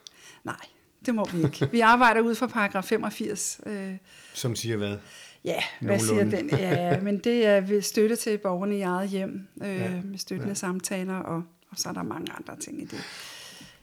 Nej, 0.45 0.67
det 1.07 1.15
må 1.15 1.29
vi 1.33 1.45
ikke. 1.45 1.69
Vi 1.73 1.81
arbejder 1.81 2.21
ud 2.21 2.35
fra 2.35 2.47
paragraf 2.47 2.85
85. 2.85 3.61
Øh, 3.67 3.97
Som 4.35 4.57
siger 4.57 4.77
hvad? 4.77 4.97
Ja, 5.45 5.63
hvad 5.81 5.99
siger 5.99 6.25
den? 6.25 6.51
Ja, 6.51 7.01
men 7.01 7.19
det 7.19 7.47
er 7.47 7.81
støtte 7.81 8.17
til 8.17 8.39
borgerne 8.39 8.79
i 8.79 8.81
eget 8.81 9.09
hjem, 9.09 9.47
øh, 9.63 9.69
ja, 9.69 10.03
med 10.05 10.19
støttende 10.19 10.51
ja. 10.51 10.55
samtaler, 10.55 11.17
og, 11.17 11.43
og 11.71 11.77
så 11.77 11.89
er 11.89 11.93
der 11.93 12.03
mange 12.03 12.33
andre 12.33 12.57
ting 12.57 12.83
i 12.83 12.85
det. 12.85 13.01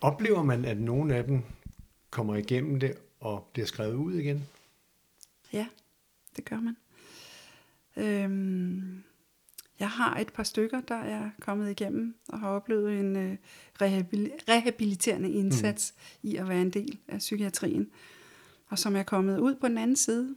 Oplever 0.01 0.43
man, 0.43 0.65
at 0.65 0.77
nogle 0.77 1.15
af 1.15 1.23
dem 1.23 1.41
kommer 2.09 2.35
igennem 2.35 2.79
det 2.79 2.93
og 3.19 3.49
bliver 3.53 3.65
skrevet 3.65 3.93
ud 3.93 4.13
igen? 4.13 4.47
Ja, 5.53 5.65
det 6.35 6.45
gør 6.45 6.59
man. 6.59 6.75
Øhm, 7.97 9.03
jeg 9.79 9.89
har 9.89 10.17
et 10.17 10.33
par 10.33 10.43
stykker, 10.43 10.81
der 10.81 10.95
er 10.95 11.29
kommet 11.41 11.71
igennem 11.71 12.15
og 12.27 12.39
har 12.39 12.49
oplevet 12.49 12.99
en 12.99 13.15
øh, 13.15 13.37
rehabiliterende 13.81 15.31
indsats 15.31 15.93
mm. 15.97 16.29
i 16.29 16.35
at 16.35 16.49
være 16.49 16.61
en 16.61 16.69
del 16.69 16.97
af 17.07 17.17
psykiatrien, 17.17 17.87
og 18.67 18.79
som 18.79 18.95
er 18.95 19.03
kommet 19.03 19.39
ud 19.39 19.55
på 19.55 19.67
den 19.67 19.77
anden 19.77 19.95
side. 19.95 20.35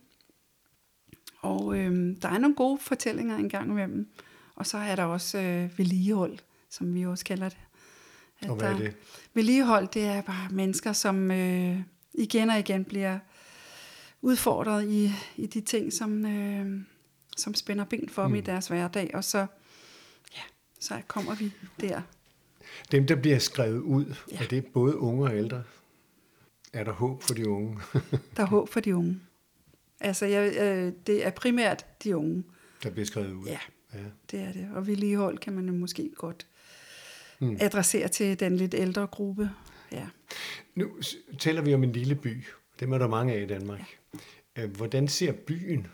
Og 1.41 1.79
øh, 1.79 2.17
der 2.23 2.29
er 2.29 2.39
nogle 2.39 2.57
gode 2.57 2.79
fortællinger 2.81 3.37
engang 3.37 3.75
med 3.75 3.89
dem, 3.89 4.09
og 4.55 4.67
så 4.67 4.79
er 4.79 4.97
der 4.97 5.05
også 5.05 5.39
øh, 5.39 5.79
vedligehold, 5.79 6.39
som 6.71 6.95
vi 6.95 7.07
også 7.07 7.25
kalder 7.25 7.49
det. 7.49 7.59
At 8.41 8.51
og 8.51 8.57
hvad 8.57 8.73
er 8.73 8.79
det? 8.79 8.97
Vedligehold, 9.35 9.89
det 9.89 10.05
er 10.05 10.23
bare 10.23 10.49
mennesker, 10.51 10.93
som 10.93 11.31
øh, 11.31 11.81
igen 12.15 12.51
og 12.51 12.59
igen 12.59 12.85
bliver 12.85 13.19
udfordret 14.23 14.89
i, 14.89 15.11
i 15.37 15.47
de 15.47 15.61
ting, 15.61 15.93
som... 15.93 16.27
Øh, 16.27 16.81
som 17.39 17.55
spænder 17.55 17.85
ben 17.85 18.09
for 18.09 18.23
mm. 18.23 18.29
dem 18.29 18.37
i 18.37 18.41
mm. 18.41 18.45
deres 18.45 18.69
hverdag, 18.69 19.11
og 19.15 19.25
så, 19.25 19.47
ja, 20.37 20.43
så 20.81 21.01
kommer 21.07 21.35
vi 21.35 21.53
der. 21.81 22.03
Dem, 22.93 23.07
der 23.07 23.17
bliver 23.17 23.39
skrevet 23.39 23.81
ud, 23.81 24.15
ja. 24.33 24.39
er 24.43 24.47
det 24.47 24.67
både 24.67 24.97
unge 24.99 25.25
og 25.25 25.37
ældre? 25.37 25.63
Er 26.73 26.85
der 26.85 26.93
håb 26.93 27.23
for 27.23 27.35
de 27.35 27.49
unge? 27.49 27.79
der 28.37 28.43
er 28.43 28.47
håb 28.47 28.69
for 28.69 28.81
de 28.81 28.97
unge. 28.97 29.21
Altså, 30.01 30.27
jeg, 30.27 30.57
øh, 30.57 30.93
det 31.07 31.27
er 31.27 31.31
primært 31.31 31.87
de 32.05 32.17
unge. 32.17 32.45
Der 32.83 32.91
bliver 32.91 33.07
skrevet 33.07 33.33
ud? 33.33 33.47
Ja, 33.47 33.59
ja. 33.95 34.05
det 34.31 34.41
er 34.41 34.53
det. 34.53 34.69
Og 34.75 34.87
vedligehold 34.87 35.39
kan 35.39 35.53
man 35.53 35.67
jo 35.67 35.73
måske 35.73 36.11
godt 36.17 36.47
mm. 37.39 37.57
adressere 37.61 38.09
til 38.09 38.41
den 38.41 38.57
lidt 38.57 38.75
ældre 38.75 39.07
gruppe. 39.07 39.51
Ja. 39.93 40.07
Nu 40.75 40.91
taler 41.39 41.63
vi 41.63 41.75
om 41.75 41.85
en 41.85 41.93
lille 41.93 42.15
by. 42.15 42.45
Dem 42.81 42.93
er 42.93 42.99
der 42.99 43.09
mange 43.09 43.35
af 43.35 43.43
i 43.43 43.47
Danmark. 43.47 43.81
Ja. 44.57 44.63
Øh, 44.63 44.77
hvordan 44.77 45.09
ser 45.09 45.33
byen 45.33 45.87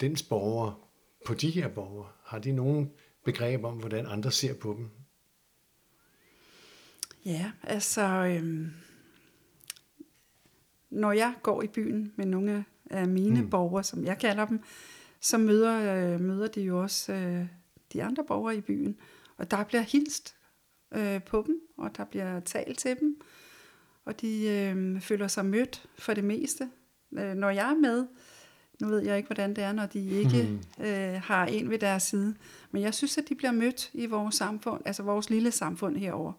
dens 0.00 0.22
borgere 0.22 0.74
på 1.26 1.34
de 1.34 1.50
her 1.50 1.68
borgere? 1.68 2.08
Har 2.24 2.38
de 2.38 2.52
nogen 2.52 2.90
begreb 3.24 3.64
om, 3.64 3.76
hvordan 3.76 4.06
andre 4.06 4.32
ser 4.32 4.54
på 4.54 4.74
dem? 4.78 4.90
Ja, 7.24 7.52
altså, 7.62 8.02
øhm, 8.02 8.70
når 10.90 11.12
jeg 11.12 11.34
går 11.42 11.62
i 11.62 11.66
byen 11.66 12.12
med 12.16 12.26
nogle 12.26 12.64
af 12.90 13.08
mine 13.08 13.42
mm. 13.42 13.50
borgere, 13.50 13.84
som 13.84 14.04
jeg 14.04 14.18
kalder 14.18 14.46
dem, 14.46 14.60
så 15.20 15.38
møder, 15.38 15.96
øh, 15.96 16.20
møder 16.20 16.46
de 16.48 16.60
jo 16.60 16.82
også 16.82 17.12
øh, 17.12 17.46
de 17.92 18.02
andre 18.02 18.24
borgere 18.24 18.56
i 18.56 18.60
byen. 18.60 18.96
Og 19.36 19.50
der 19.50 19.64
bliver 19.64 19.82
hilst 19.82 20.36
øh, 20.94 21.24
på 21.24 21.44
dem, 21.46 21.60
og 21.76 21.96
der 21.96 22.04
bliver 22.04 22.40
talt 22.40 22.78
til 22.78 22.96
dem, 23.00 23.20
og 24.04 24.20
de 24.20 24.48
øh, 24.48 25.00
føler 25.00 25.28
sig 25.28 25.46
mødt 25.46 25.88
for 25.98 26.14
det 26.14 26.24
meste. 26.24 26.70
Øh, 27.12 27.34
når 27.34 27.50
jeg 27.50 27.70
er 27.70 27.74
med, 27.74 28.06
nu 28.80 28.88
ved 28.88 29.02
jeg 29.02 29.16
ikke, 29.16 29.26
hvordan 29.26 29.56
det 29.56 29.64
er, 29.64 29.72
når 29.72 29.86
de 29.86 30.08
ikke 30.10 30.60
mm. 30.78 30.84
øh, 30.84 31.20
har 31.22 31.46
en 31.46 31.70
ved 31.70 31.78
deres 31.78 32.02
side. 32.02 32.34
Men 32.70 32.82
jeg 32.82 32.94
synes, 32.94 33.18
at 33.18 33.24
de 33.28 33.34
bliver 33.34 33.52
mødt 33.52 33.90
i 33.94 34.06
vores 34.06 34.34
samfund, 34.34 34.82
altså 34.84 35.02
vores 35.02 35.30
lille 35.30 35.50
samfund 35.50 35.96
herover, 35.96 36.32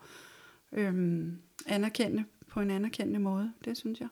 øhm, 0.71 1.37
anerkendende 1.65 2.23
på 2.47 2.59
en 2.59 2.71
anerkendende 2.71 3.19
måde. 3.19 3.53
Det 3.65 3.77
synes 3.77 3.99
jeg. 3.99 4.07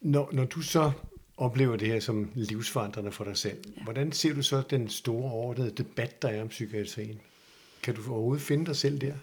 Når, 0.00 0.30
når 0.32 0.44
du 0.44 0.60
så 0.60 0.92
oplever 1.36 1.76
det 1.76 1.88
her 1.88 2.00
som 2.00 2.30
livsforandrende 2.34 3.12
for 3.12 3.24
dig 3.24 3.36
selv, 3.36 3.58
ja. 3.76 3.82
hvordan 3.82 4.12
ser 4.12 4.34
du 4.34 4.42
så 4.42 4.62
den 4.70 4.88
store 4.88 5.32
overordnede 5.32 5.70
debat, 5.70 6.22
der 6.22 6.28
er 6.28 6.42
om 6.42 6.48
psykiatrien? 6.48 7.20
Kan 7.82 7.94
du 7.94 8.12
overhovedet 8.12 8.42
finde 8.42 8.66
dig 8.66 8.76
selv 8.76 8.98
der? 8.98 9.14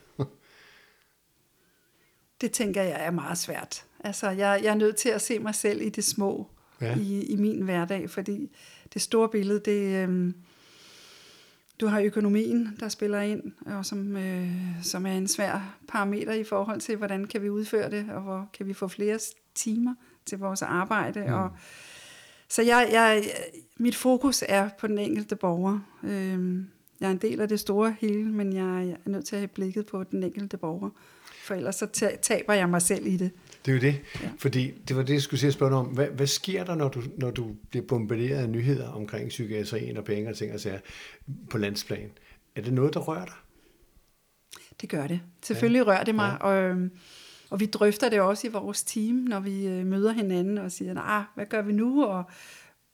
det 2.42 2.52
tænker 2.52 2.82
jeg 2.82 3.06
er 3.06 3.12
meget 3.12 3.38
svært. 3.38 3.86
Altså, 4.00 4.30
jeg, 4.30 4.60
jeg 4.64 4.70
er 4.70 4.76
nødt 4.76 4.96
til 4.96 5.10
at 5.10 5.22
se 5.22 5.40
mig 5.40 5.56
selv 5.56 5.82
i 5.82 5.90
det 5.90 6.04
små 6.04 6.48
ja. 6.82 6.98
i, 6.98 7.24
i 7.24 7.36
min 7.36 7.62
hverdag, 7.62 8.10
fordi 8.10 8.52
det 8.94 9.02
store 9.02 9.30
billede, 9.30 9.60
det, 9.60 10.10
øh, 10.10 10.34
du 11.80 11.88
har 11.88 12.02
økonomien, 12.02 12.78
der 12.80 12.90
spiller 12.90 13.22
ind, 13.22 13.42
og 13.66 13.86
som, 13.86 14.18
øh, 14.18 14.52
som 14.84 15.06
er 15.06 15.14
en 15.14 15.28
svær 15.28 15.78
parameter 15.88 16.34
i 16.34 16.44
forhold 16.44 16.82
til, 16.82 16.96
hvordan 16.96 17.26
kan 17.26 17.42
vi 17.42 17.50
udføre 17.50 17.92
det, 17.92 18.10
og 18.10 18.22
hvor 18.22 18.50
kan 18.58 18.68
vi 18.68 18.74
få 18.74 18.88
flere 18.88 19.20
timer 19.56 19.94
til 20.26 20.40
vores 20.40 20.62
arbejde. 20.62 21.24
Mm. 21.28 21.34
Og, 21.34 21.50
så 22.50 22.62
jeg, 22.62 22.90
jeg, 22.92 23.24
mit 23.78 23.96
fokus 23.96 24.44
er 24.48 24.70
på 24.80 24.88
den 24.88 24.98
enkelte 24.98 25.36
borger. 25.36 25.80
Øh, 26.04 26.64
jeg 27.00 27.08
er 27.08 27.12
en 27.12 27.18
del 27.18 27.42
af 27.42 27.48
det 27.48 27.60
store 27.60 27.96
hele, 28.00 28.24
men 28.24 28.54
jeg 28.54 28.90
er 29.06 29.10
nødt 29.10 29.26
til 29.26 29.36
at 29.36 29.40
have 29.40 29.48
blikket 29.48 29.86
på 29.86 30.04
den 30.04 30.24
enkelte 30.24 30.58
borger, 30.58 30.90
for 31.44 31.54
ellers 31.54 31.76
så 31.76 32.18
taber 32.22 32.54
jeg 32.54 32.70
mig 32.70 32.82
selv 32.82 33.06
i 33.06 33.18
det. 33.18 33.32
Det 33.66 33.72
er 33.72 33.76
jo 33.76 33.82
det, 33.82 34.02
ja. 34.22 34.30
fordi 34.38 34.72
det 34.88 34.96
var 34.96 35.04
det, 35.04 35.14
jeg 35.14 35.22
skulle 35.22 35.40
sige 35.40 35.52
spørge 35.52 35.76
om. 35.76 35.86
Hvad, 35.86 36.08
hvad 36.08 36.28
sker 36.28 36.64
der, 36.64 36.76
når 36.76 36.90
du, 36.90 37.02
når 37.18 37.32
du 37.32 37.56
bliver 37.70 37.86
bombarderet 37.86 38.38
af 38.38 38.50
nyheder 38.50 38.88
omkring 38.90 39.30
psykiatrien 39.30 39.98
og 39.98 40.04
penge 40.04 40.30
og 40.30 40.38
ting 40.38 40.54
og 40.54 40.60
sager 40.60 40.80
på 41.50 41.58
landsplan? 41.58 42.12
Er 42.56 42.62
det 42.62 42.74
noget, 42.74 42.94
der 42.94 43.00
rører 43.00 43.26
dig? 43.26 43.34
Det 44.82 44.90
gør 44.90 45.08
det. 45.08 45.22
Selvfølgelig 45.42 45.80
ja. 45.80 45.86
rører 45.86 46.04
det 46.04 46.16
mig, 46.16 46.38
ja. 46.42 46.48
og, 46.48 46.64
øhm, 46.64 46.92
og 47.50 47.60
vi 47.60 47.66
drøfter 47.66 48.10
det 48.10 48.22
også 48.22 48.48
i 48.48 48.50
vores 48.50 48.84
team, 48.84 49.16
når 49.16 49.40
vi 49.40 49.68
øh, 49.68 49.86
møder 49.86 50.12
hinanden 50.12 50.58
og 50.58 50.72
siger, 50.72 50.94
nah, 50.94 51.24
hvad 51.36 51.46
gør 51.46 51.62
vi 51.62 51.74
nu, 51.74 52.06
og 52.06 52.24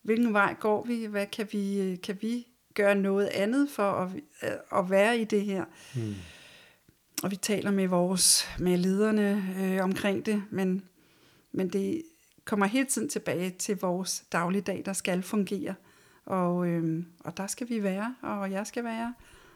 hvilken 0.03 0.33
vej 0.33 0.55
går 0.59 0.85
vi, 0.85 1.05
hvad 1.05 1.25
kan 1.25 1.47
vi, 1.51 1.81
øh, 1.81 2.01
kan 2.03 2.17
vi 2.21 2.47
gøre 2.73 2.95
noget 2.95 3.27
andet 3.27 3.69
for 3.69 3.91
at, 3.91 4.09
øh, 4.43 4.79
at 4.79 4.89
være 4.89 5.17
i 5.17 5.23
det 5.23 5.41
her? 5.41 5.65
Hmm 5.95 6.15
og 7.25 7.31
vi 7.31 7.35
taler 7.35 7.71
med 7.71 7.87
vores 7.87 8.47
med 8.59 8.77
lederne 8.77 9.55
øh, 9.59 9.83
omkring 9.83 10.25
det, 10.25 10.43
men, 10.49 10.83
men 11.51 11.69
det 11.69 12.01
kommer 12.45 12.65
hele 12.65 12.85
tiden 12.85 13.09
tilbage 13.09 13.49
til 13.49 13.77
vores 13.81 14.23
dagligdag, 14.31 14.81
der 14.85 14.93
skal 14.93 15.23
fungere. 15.23 15.75
Og, 16.25 16.67
øh, 16.67 17.03
og 17.19 17.37
der 17.37 17.47
skal 17.47 17.69
vi 17.69 17.83
være, 17.83 18.15
og 18.21 18.51
jeg 18.51 18.67
skal 18.67 18.83
være, 18.83 19.13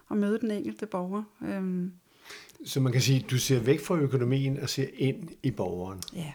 og 0.07 0.17
møde 0.17 0.39
den 0.39 0.51
enkelte 0.51 0.85
borger. 0.85 1.23
Øh. 1.41 1.91
Så 2.65 2.79
man 2.79 2.91
kan 2.91 3.01
sige, 3.01 3.23
at 3.23 3.31
du 3.31 3.37
ser 3.37 3.59
væk 3.59 3.79
fra 3.79 3.95
økonomien 3.95 4.59
og 4.59 4.69
ser 4.69 4.87
ind 4.93 5.29
i 5.43 5.51
borgeren. 5.51 6.01
Ja, 6.15 6.33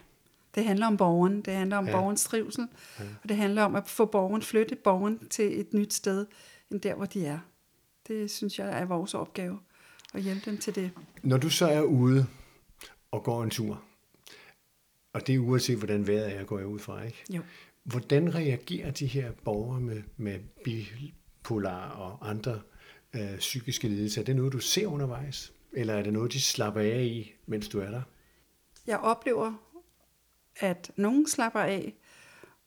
det 0.55 0.65
handler 0.65 0.87
om 0.87 0.97
borgeren. 0.97 1.41
Det 1.41 1.55
handler 1.55 1.77
om 1.77 1.87
ja. 1.87 1.93
borgerens 1.93 2.25
trivsel. 2.25 2.69
Ja. 2.99 3.05
Og 3.23 3.29
det 3.29 3.37
handler 3.37 3.63
om 3.63 3.75
at 3.75 3.89
få 3.89 4.05
borgeren, 4.05 4.43
flytte 4.43 4.77
borgeren 4.77 5.29
til 5.29 5.61
et 5.61 5.75
nyt 5.75 5.95
sted, 5.95 6.27
end 6.71 6.81
der, 6.81 6.95
hvor 6.95 7.07
de 7.07 7.27
er. 7.27 7.39
Det 8.09 8.31
synes 8.31 8.59
jeg 8.59 8.81
er 8.81 8.85
vores 8.85 9.15
opgave 9.15 9.59
og 10.15 10.21
hjælpe 10.21 10.51
dem 10.51 10.59
til 10.59 10.75
det. 10.75 10.91
Når 11.23 11.37
du 11.37 11.51
så 11.51 11.67
er 11.67 11.83
ude 11.83 12.27
og 13.11 13.25
går 13.25 13.43
en 13.43 13.51
tur, 13.51 13.83
og 15.13 15.27
det 15.27 15.35
er 15.35 15.39
uanset 15.39 15.79
hvordan 15.79 16.07
vejret 16.07 16.37
er, 16.37 16.45
går 16.45 16.59
jeg 16.59 16.67
ud 16.67 16.79
fra, 16.79 17.03
ikke? 17.03 17.25
Jo. 17.31 17.43
Hvordan 17.83 18.35
reagerer 18.35 18.91
de 18.91 19.07
her 19.07 19.33
borgere 19.45 19.81
med, 19.81 20.03
med 20.17 20.39
bipolar 20.65 21.91
og 21.91 22.31
andre 22.31 22.61
øh, 23.15 23.39
psykiske 23.39 23.89
lidelser? 23.89 24.21
Er 24.21 24.25
det 24.25 24.37
noget, 24.37 24.53
du 24.53 24.59
ser 24.59 24.87
undervejs? 24.87 25.53
Eller 25.73 25.95
er 25.95 26.03
det 26.03 26.13
noget, 26.13 26.33
de 26.33 26.41
slapper 26.41 26.81
af 26.81 27.03
i, 27.05 27.33
mens 27.47 27.69
du 27.69 27.81
er 27.81 27.91
der? 27.91 28.03
Jeg 28.87 28.99
oplever, 28.99 29.53
at 30.57 30.91
nogen 30.97 31.29
slapper 31.29 31.61
af, 31.61 31.95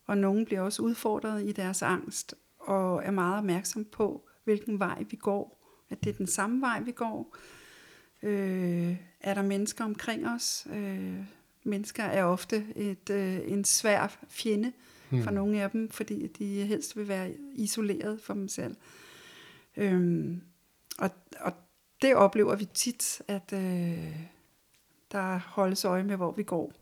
og 0.06 0.18
nogen 0.18 0.46
bliver 0.46 0.62
også 0.62 0.82
udfordret 0.82 1.44
i 1.44 1.52
deres 1.52 1.82
angst, 1.82 2.36
og 2.60 3.04
er 3.04 3.12
meget 3.12 3.38
opmærksom 3.38 3.86
på, 3.86 4.30
hvilken 4.44 4.80
vej 4.80 5.04
vi 5.10 5.16
går 5.16 5.57
at 5.90 6.04
det 6.04 6.10
er 6.10 6.18
den 6.18 6.28
samme 6.28 6.62
vej, 6.62 6.80
vi 6.80 6.92
går. 6.92 7.38
Øh, 8.24 8.96
er 9.20 9.34
der 9.34 9.42
mennesker 9.42 9.84
omkring 9.84 10.28
os? 10.28 10.68
Øh, 10.74 11.20
mennesker 11.64 12.04
er 12.04 12.24
ofte 12.24 12.66
et, 12.76 13.10
øh, 13.10 13.40
en 13.46 13.66
svær 13.66 14.18
fjende 14.30 14.74
hmm. 15.10 15.24
for 15.24 15.32
nogle 15.32 15.62
af 15.62 15.72
dem, 15.72 15.90
fordi 15.90 16.28
de 16.28 16.66
helst 16.66 16.98
vil 16.98 17.08
være 17.08 17.34
isoleret 17.54 18.22
for 18.22 18.34
dem 18.34 18.48
selv. 18.48 18.76
Øh, 19.78 20.38
og, 20.98 21.10
og 21.40 21.54
det 22.02 22.16
oplever 22.16 22.56
vi 22.56 22.66
tit, 22.66 23.22
at 23.28 23.54
øh, 23.54 24.16
der 25.12 25.38
holdes 25.38 25.86
øje 25.86 26.04
med, 26.04 26.16
hvor 26.16 26.32
vi 26.32 26.44
går. 26.44 26.74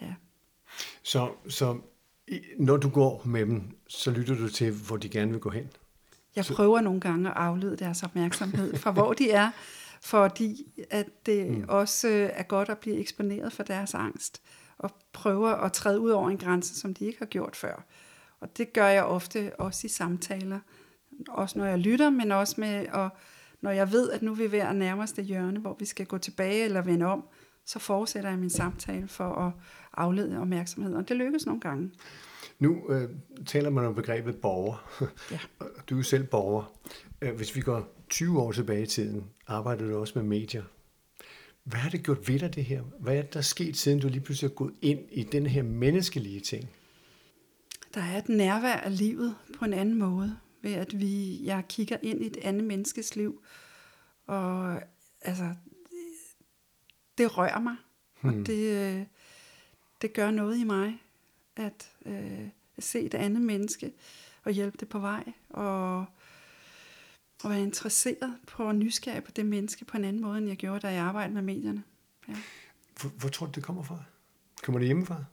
Ja. 0.00 0.14
Så, 1.02 1.30
så 1.48 1.80
når 2.58 2.76
du 2.76 2.88
går 2.88 3.22
med 3.24 3.46
dem, 3.46 3.62
så 3.88 4.10
lytter 4.10 4.34
du 4.34 4.48
til, 4.48 4.72
hvor 4.86 4.96
de 4.96 5.08
gerne 5.08 5.30
vil 5.30 5.40
gå 5.40 5.50
hen? 5.50 5.68
Jeg 6.36 6.44
prøver 6.44 6.80
nogle 6.80 7.00
gange 7.00 7.30
at 7.30 7.36
aflede 7.36 7.76
deres 7.76 8.02
opmærksomhed 8.02 8.76
fra, 8.76 8.90
hvor 8.90 9.12
de 9.12 9.30
er, 9.30 9.50
fordi 10.02 10.84
at 10.90 11.26
det 11.26 11.50
mm. 11.50 11.64
også 11.68 12.08
øh, 12.08 12.30
er 12.32 12.42
godt 12.42 12.68
at 12.68 12.78
blive 12.78 12.96
eksponeret 12.96 13.52
for 13.52 13.62
deres 13.62 13.94
angst, 13.94 14.42
og 14.78 14.90
prøver 15.12 15.50
at 15.50 15.72
træde 15.72 16.00
ud 16.00 16.10
over 16.10 16.30
en 16.30 16.38
grænse, 16.38 16.80
som 16.80 16.94
de 16.94 17.04
ikke 17.04 17.18
har 17.18 17.26
gjort 17.26 17.56
før. 17.56 17.84
Og 18.40 18.56
det 18.56 18.72
gør 18.72 18.86
jeg 18.86 19.04
ofte 19.04 19.52
også 19.58 19.86
i 19.86 19.88
samtaler, 19.88 20.60
også 21.28 21.58
når 21.58 21.66
jeg 21.66 21.78
lytter, 21.78 22.10
men 22.10 22.32
også 22.32 22.54
med, 22.58 22.86
og 22.88 23.08
når 23.60 23.70
jeg 23.70 23.92
ved, 23.92 24.10
at 24.10 24.22
nu 24.22 24.30
er 24.30 24.36
vi 24.36 24.52
ved 24.52 24.58
at 24.58 24.76
nærmeste 24.76 25.22
hjørne, 25.22 25.60
hvor 25.60 25.76
vi 25.78 25.84
skal 25.84 26.06
gå 26.06 26.18
tilbage 26.18 26.64
eller 26.64 26.82
vende 26.82 27.06
om, 27.06 27.24
så 27.66 27.78
fortsætter 27.78 28.30
jeg 28.30 28.38
min 28.38 28.50
samtale 28.50 29.08
for 29.08 29.34
at 29.34 29.52
aflede 29.96 30.40
opmærksomheden, 30.40 30.96
og 30.96 31.08
det 31.08 31.16
lykkes 31.16 31.46
nogle 31.46 31.60
gange. 31.60 31.90
Nu 32.62 32.90
øh, 32.90 33.08
taler 33.46 33.70
man 33.70 33.84
om 33.84 33.94
begrebet 33.94 34.36
borger. 34.36 35.06
Ja. 35.30 35.38
Du 35.90 35.98
er 35.98 36.02
selv 36.02 36.26
borger. 36.26 36.72
Øh, 37.22 37.34
hvis 37.34 37.56
vi 37.56 37.60
går 37.60 37.88
20 38.08 38.40
år 38.40 38.52
tilbage 38.52 38.82
i 38.82 38.86
tiden, 38.86 39.24
arbejdede 39.46 39.90
du 39.90 39.98
også 39.98 40.12
med 40.16 40.22
medier. 40.22 40.62
Hvad 41.64 41.78
har 41.78 41.90
det 41.90 42.02
gjort 42.04 42.28
ved 42.28 42.38
dig, 42.38 42.54
det 42.54 42.64
her? 42.64 42.82
Hvad 43.00 43.16
er 43.16 43.22
der 43.22 43.40
sket, 43.40 43.76
siden 43.76 44.00
du 44.00 44.08
lige 44.08 44.20
pludselig 44.20 44.50
er 44.50 44.54
gået 44.54 44.74
ind 44.82 45.00
i 45.10 45.22
den 45.22 45.46
her 45.46 45.62
menneskelige 45.62 46.40
ting? 46.40 46.70
Der 47.94 48.00
er 48.00 48.18
et 48.18 48.28
nærvær 48.28 48.72
af 48.72 48.98
livet 48.98 49.36
på 49.58 49.64
en 49.64 49.72
anden 49.72 49.98
måde, 49.98 50.36
ved 50.62 50.72
at 50.72 51.00
vi, 51.00 51.44
jeg 51.44 51.64
kigger 51.68 51.96
ind 52.02 52.22
i 52.22 52.26
et 52.26 52.36
andet 52.42 52.64
menneskes 52.64 53.16
liv, 53.16 53.42
og 54.26 54.80
altså, 55.20 55.54
det 57.18 57.38
rører 57.38 57.60
mig, 57.60 57.76
hmm. 58.20 58.40
og 58.40 58.46
det, 58.46 58.96
øh, 58.96 59.06
det 60.02 60.12
gør 60.12 60.30
noget 60.30 60.58
i 60.58 60.64
mig 60.64 61.01
at, 61.56 61.90
øh, 62.06 62.48
se 62.78 63.00
et 63.00 63.14
andet 63.14 63.42
menneske 63.42 63.92
og 64.44 64.52
hjælpe 64.52 64.76
det 64.80 64.88
på 64.88 64.98
vej, 64.98 65.32
og, 65.50 65.98
og 67.42 67.50
være 67.50 67.62
interesseret 67.62 68.38
på 68.46 68.64
og 68.64 68.74
nysgerrig 68.74 69.24
på 69.24 69.30
det 69.30 69.46
menneske 69.46 69.84
på 69.84 69.96
en 69.96 70.04
anden 70.04 70.22
måde, 70.22 70.38
end 70.38 70.48
jeg 70.48 70.56
gjorde, 70.56 70.80
da 70.80 70.88
jeg 70.88 71.04
arbejdede 71.04 71.34
med 71.34 71.42
medierne. 71.42 71.82
Ja. 72.28 72.36
Hvor, 73.00 73.10
hvor 73.10 73.28
tror 73.28 73.46
du, 73.46 73.52
det 73.54 73.62
kommer 73.62 73.82
fra? 73.82 73.98
Kommer 74.62 74.78
det 74.78 74.88
hjemmefra? 74.88 75.24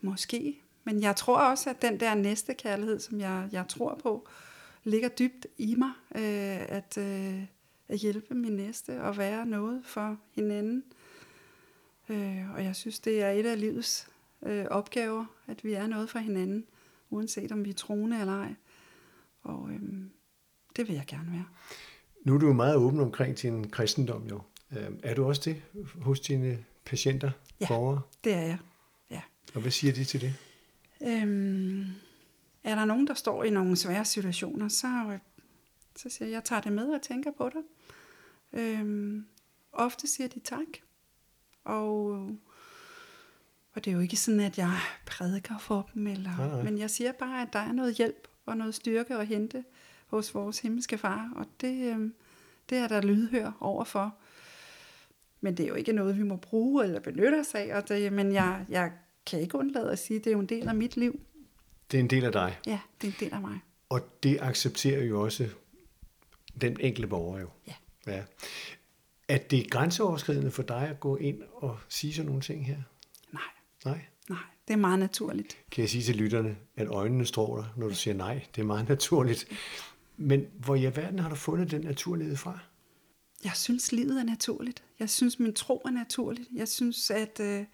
Måske, 0.00 0.60
men 0.84 1.02
jeg 1.02 1.16
tror 1.16 1.38
også, 1.38 1.70
at 1.70 1.82
den 1.82 2.00
der 2.00 2.14
næste 2.14 2.54
kærlighed, 2.54 3.00
som 3.00 3.20
jeg, 3.20 3.48
jeg 3.52 3.68
tror 3.68 3.94
på, 4.02 4.28
ligger 4.84 5.08
dybt 5.08 5.46
i 5.58 5.74
mig, 5.74 5.92
øh, 6.14 6.76
at, 6.76 6.98
øh, 6.98 7.44
at 7.88 7.98
hjælpe 7.98 8.34
min 8.34 8.52
næste 8.52 9.02
og 9.02 9.16
være 9.16 9.46
noget 9.46 9.82
for 9.84 10.16
hinanden. 10.34 10.84
Øh, 12.08 12.54
og 12.54 12.64
jeg 12.64 12.76
synes, 12.76 13.00
det 13.00 13.22
er 13.22 13.30
et 13.30 13.46
af 13.46 13.60
livets 13.60 14.11
øh, 14.42 14.66
opgaver, 14.70 15.24
at 15.46 15.64
vi 15.64 15.72
er 15.72 15.86
noget 15.86 16.10
for 16.10 16.18
hinanden, 16.18 16.64
uanset 17.10 17.52
om 17.52 17.64
vi 17.64 17.70
er 17.70 17.74
troende 17.74 18.20
eller 18.20 18.40
ej. 18.40 18.54
Og 19.42 19.70
øh, 19.70 19.80
det 20.76 20.88
vil 20.88 20.94
jeg 20.94 21.04
gerne 21.06 21.32
være. 21.32 21.44
Nu 22.24 22.34
er 22.34 22.38
du 22.38 22.46
jo 22.46 22.52
meget 22.52 22.76
åben 22.76 23.00
omkring 23.00 23.42
din 23.42 23.70
kristendom 23.70 24.26
jo. 24.26 24.42
Øh, 24.72 24.90
er 25.02 25.14
du 25.14 25.24
også 25.24 25.42
det 25.44 25.62
hos 26.00 26.20
dine 26.20 26.64
patienter, 26.84 27.30
ja, 27.60 27.66
borgere? 27.68 28.00
det 28.24 28.34
er 28.34 28.40
jeg. 28.40 28.58
Ja. 29.10 29.20
Og 29.54 29.60
hvad 29.60 29.70
siger 29.70 29.92
de 29.92 30.04
til 30.04 30.20
det? 30.20 30.34
Øhm, 31.02 31.84
er 32.64 32.74
der 32.74 32.84
nogen, 32.84 33.06
der 33.06 33.14
står 33.14 33.44
i 33.44 33.50
nogle 33.50 33.76
svære 33.76 34.04
situationer, 34.04 34.68
så, 34.68 35.18
så 35.96 36.08
siger 36.08 36.28
jeg, 36.28 36.34
jeg 36.34 36.44
tager 36.44 36.62
det 36.62 36.72
med 36.72 36.88
og 36.88 37.02
tænker 37.02 37.30
på 37.38 37.48
det. 37.48 37.62
Øhm, 38.60 39.26
ofte 39.72 40.06
siger 40.06 40.28
de 40.28 40.40
tak. 40.40 40.66
Og 41.64 42.30
og 43.74 43.84
det 43.84 43.90
er 43.90 43.94
jo 43.94 44.00
ikke 44.00 44.16
sådan, 44.16 44.40
at 44.40 44.58
jeg 44.58 44.78
prædiker 45.06 45.58
for 45.58 45.90
dem, 45.94 46.06
eller, 46.06 46.36
nej, 46.36 46.48
nej. 46.48 46.62
men 46.62 46.78
jeg 46.78 46.90
siger 46.90 47.12
bare, 47.12 47.42
at 47.42 47.48
der 47.52 47.58
er 47.58 47.72
noget 47.72 47.94
hjælp 47.94 48.28
og 48.46 48.56
noget 48.56 48.74
styrke 48.74 49.14
at 49.14 49.26
hente 49.26 49.64
hos 50.06 50.34
vores 50.34 50.58
himmelske 50.58 50.98
far, 50.98 51.32
og 51.36 51.46
det, 51.60 51.94
øh, 51.94 52.10
det 52.70 52.78
er 52.78 52.88
der 52.88 53.00
lydhør 53.00 53.56
overfor. 53.60 54.14
Men 55.40 55.56
det 55.56 55.64
er 55.64 55.68
jo 55.68 55.74
ikke 55.74 55.92
noget, 55.92 56.18
vi 56.18 56.22
må 56.22 56.36
bruge 56.36 56.84
eller 56.84 57.00
benytte 57.00 57.40
os 57.40 57.54
af, 57.54 57.76
og 57.76 57.88
det, 57.88 58.12
men 58.12 58.32
jeg, 58.32 58.64
jeg 58.68 58.92
kan 59.26 59.40
ikke 59.40 59.58
undlade 59.58 59.90
at 59.90 59.98
sige, 59.98 60.18
at 60.18 60.24
det 60.24 60.30
er 60.30 60.34
jo 60.34 60.40
en 60.40 60.46
del 60.46 60.68
af 60.68 60.74
mit 60.74 60.96
liv. 60.96 61.20
Det 61.90 61.98
er 61.98 62.02
en 62.02 62.10
del 62.10 62.24
af 62.24 62.32
dig? 62.32 62.58
Ja, 62.66 62.80
det 63.00 63.08
er 63.08 63.12
en 63.12 63.16
del 63.20 63.34
af 63.34 63.40
mig. 63.40 63.58
Og 63.88 64.00
det 64.22 64.38
accepterer 64.40 65.04
jo 65.04 65.20
også 65.20 65.48
den 66.60 66.76
enkelte 66.80 67.08
borger 67.08 67.40
jo. 67.40 67.48
Ja. 67.66 67.74
ja. 68.06 68.22
Er 69.28 69.38
det 69.38 69.70
grænseoverskridende 69.70 70.50
for 70.50 70.62
dig 70.62 70.88
at 70.88 71.00
gå 71.00 71.16
ind 71.16 71.42
og 71.54 71.78
sige 71.88 72.14
sådan 72.14 72.26
nogle 72.26 72.42
ting 72.42 72.66
her? 72.66 72.76
Nej. 73.84 74.00
Nej, 74.28 74.38
det 74.68 74.74
er 74.74 74.78
meget 74.78 74.98
naturligt. 74.98 75.58
Kan 75.70 75.82
jeg 75.82 75.90
sige 75.90 76.02
til 76.02 76.16
lytterne, 76.16 76.56
at 76.76 76.88
øjnene 76.88 77.26
stråler, 77.26 77.64
når 77.76 77.88
du 77.88 77.94
siger 77.94 78.14
nej? 78.14 78.46
Det 78.54 78.62
er 78.62 78.66
meget 78.66 78.88
naturligt. 78.88 79.48
Men 80.16 80.46
hvor 80.58 80.76
i 80.76 80.84
verden 80.84 81.18
har 81.18 81.28
du 81.28 81.34
fundet 81.34 81.70
den 81.70 81.80
naturlighed 81.80 82.36
fra? 82.36 82.58
Jeg 83.44 83.52
synes, 83.54 83.92
livet 83.92 84.20
er 84.20 84.24
naturligt. 84.24 84.84
Jeg 84.98 85.10
synes, 85.10 85.38
min 85.38 85.54
tro 85.54 85.82
er 85.84 85.90
naturligt. 85.90 86.48
Jeg 86.54 86.68
synes, 86.68 87.10
at 87.10 87.40
øh, 87.40 87.64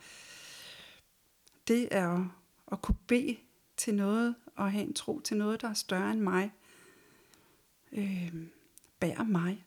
det 1.69 1.89
er 1.91 2.09
at, 2.09 2.27
at 2.73 2.83
kunne 2.83 2.99
bede 3.07 3.37
til 3.77 3.95
noget, 3.95 4.35
og 4.57 4.73
have 4.73 4.85
en 4.85 4.95
tro 4.95 5.21
til 5.21 5.37
noget, 5.37 5.61
der 5.61 5.69
er 5.69 5.75
større 5.75 6.13
end 6.13 6.21
mig, 6.21 6.53
øh, 7.93 8.35
bærer 9.01 9.25
mig 9.25 9.65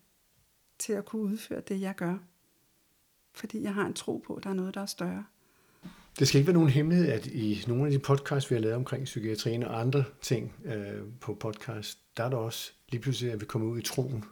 til 0.80 0.94
at 0.94 1.06
kunne 1.06 1.22
udføre 1.22 1.62
det, 1.62 1.82
jeg 1.82 1.96
gør. 1.96 2.18
Fordi 3.34 3.62
jeg 3.62 3.74
har 3.74 3.86
en 3.86 3.94
tro 3.94 4.24
på, 4.28 4.36
at 4.36 4.44
der 4.44 4.50
er 4.50 4.54
noget, 4.54 4.74
der 4.74 4.82
er 4.82 4.86
større. 4.86 5.26
Det 6.20 6.28
skal 6.28 6.40
ikke 6.40 6.48
være 6.48 6.54
nogen 6.54 6.70
hemmelighed, 6.70 7.08
at 7.08 7.28
i 7.28 7.64
nogle 7.68 7.86
af 7.86 7.92
de 7.92 8.00
podcasts, 8.00 8.52
vi 8.52 8.56
har 8.56 8.62
lavet 8.62 8.76
omkring 8.76 9.04
psykiatrien 9.04 9.64
og 9.64 9.80
andre 9.80 10.04
ting 10.22 10.54
øh, 10.66 11.02
på 11.20 11.34
podcast, 11.34 12.00
der 12.18 12.24
er 12.24 12.30
der 12.30 12.38
også 12.38 12.72
lige 12.90 13.02
pludselig, 13.02 13.34
at 13.34 13.42
vi 13.42 13.46
kommer 13.46 13.68
ud 13.68 13.80
i 13.80 13.82
troen. 13.82 14.24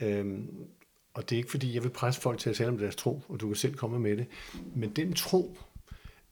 Øhm, 0.00 0.48
og 1.14 1.30
det 1.30 1.36
er 1.36 1.38
ikke 1.38 1.50
fordi, 1.50 1.74
jeg 1.74 1.82
vil 1.82 1.88
presse 1.90 2.20
folk 2.20 2.38
til 2.38 2.50
at 2.50 2.56
tale 2.56 2.68
om 2.68 2.78
deres 2.78 2.96
tro, 2.96 3.22
og 3.28 3.40
du 3.40 3.46
kan 3.46 3.56
selv 3.56 3.74
komme 3.74 3.98
med 3.98 4.16
det. 4.16 4.26
Men 4.74 4.90
den 4.90 5.12
tro, 5.12 5.58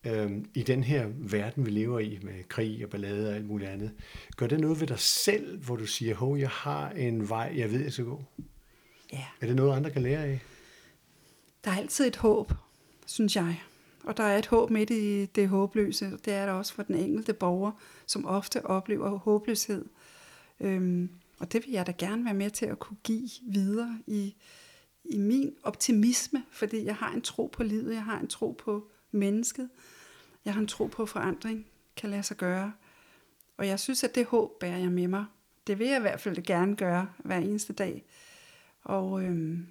øhm, 0.06 0.50
i 0.54 0.62
den 0.62 0.84
her 0.84 1.06
verden, 1.16 1.66
vi 1.66 1.70
lever 1.70 1.98
i, 1.98 2.18
med 2.22 2.48
krig 2.48 2.84
og 2.84 2.90
ballade 2.90 3.28
og 3.28 3.34
alt 3.34 3.46
muligt 3.46 3.70
andet, 3.70 3.90
gør 4.36 4.46
det 4.46 4.60
noget 4.60 4.80
ved 4.80 4.86
dig 4.86 4.98
selv, 4.98 5.58
hvor 5.58 5.76
du 5.76 5.86
siger, 5.86 6.14
hov, 6.14 6.38
jeg 6.38 6.50
har 6.50 6.90
en 6.90 7.28
vej, 7.28 7.52
jeg 7.56 7.72
ved, 7.72 7.80
jeg 7.82 7.92
skal 7.92 8.04
gå? 8.04 8.24
Ja. 9.12 9.24
Er 9.40 9.46
det 9.46 9.56
noget, 9.56 9.76
andre 9.76 9.90
kan 9.90 10.02
lære 10.02 10.24
af? 10.24 10.40
Der 11.64 11.70
er 11.70 11.76
altid 11.76 12.06
et 12.06 12.16
håb, 12.16 12.52
synes 13.06 13.36
jeg. 13.36 13.60
Og 14.06 14.16
der 14.16 14.24
er 14.24 14.38
et 14.38 14.46
håb 14.46 14.70
midt 14.70 14.90
i 14.90 15.26
det 15.26 15.48
håbløse. 15.48 16.10
Det 16.24 16.32
er 16.32 16.46
der 16.46 16.52
også 16.52 16.74
for 16.74 16.82
den 16.82 16.94
enkelte 16.94 17.32
borger, 17.32 17.72
som 18.06 18.26
ofte 18.26 18.66
oplever 18.66 19.08
håbløshed. 19.18 19.84
Øhm, 20.60 21.10
og 21.38 21.52
det 21.52 21.66
vil 21.66 21.72
jeg 21.72 21.86
da 21.86 21.92
gerne 21.98 22.24
være 22.24 22.34
med 22.34 22.50
til 22.50 22.66
at 22.66 22.78
kunne 22.78 22.96
give 23.04 23.28
videre 23.42 23.98
i, 24.06 24.34
i 25.04 25.18
min 25.18 25.54
optimisme, 25.62 26.44
fordi 26.50 26.84
jeg 26.84 26.94
har 26.94 27.12
en 27.12 27.22
tro 27.22 27.46
på 27.46 27.62
livet, 27.62 27.94
jeg 27.94 28.04
har 28.04 28.18
en 28.20 28.28
tro 28.28 28.52
på 28.58 28.90
mennesket, 29.10 29.68
jeg 30.44 30.54
har 30.54 30.60
en 30.60 30.66
tro 30.66 30.86
på, 30.86 31.02
at 31.02 31.08
forandring 31.08 31.66
kan 31.96 32.10
lade 32.10 32.22
sig 32.22 32.36
gøre. 32.36 32.72
Og 33.56 33.66
jeg 33.66 33.80
synes, 33.80 34.04
at 34.04 34.14
det 34.14 34.26
håb 34.26 34.60
bærer 34.60 34.78
jeg 34.78 34.92
med 34.92 35.08
mig. 35.08 35.24
Det 35.66 35.78
vil 35.78 35.86
jeg 35.86 35.98
i 35.98 36.00
hvert 36.00 36.20
fald 36.20 36.42
gerne 36.42 36.76
gøre 36.76 37.08
hver 37.18 37.38
eneste 37.38 37.72
dag. 37.72 38.04
Og 38.82 39.22
øhm, 39.22 39.66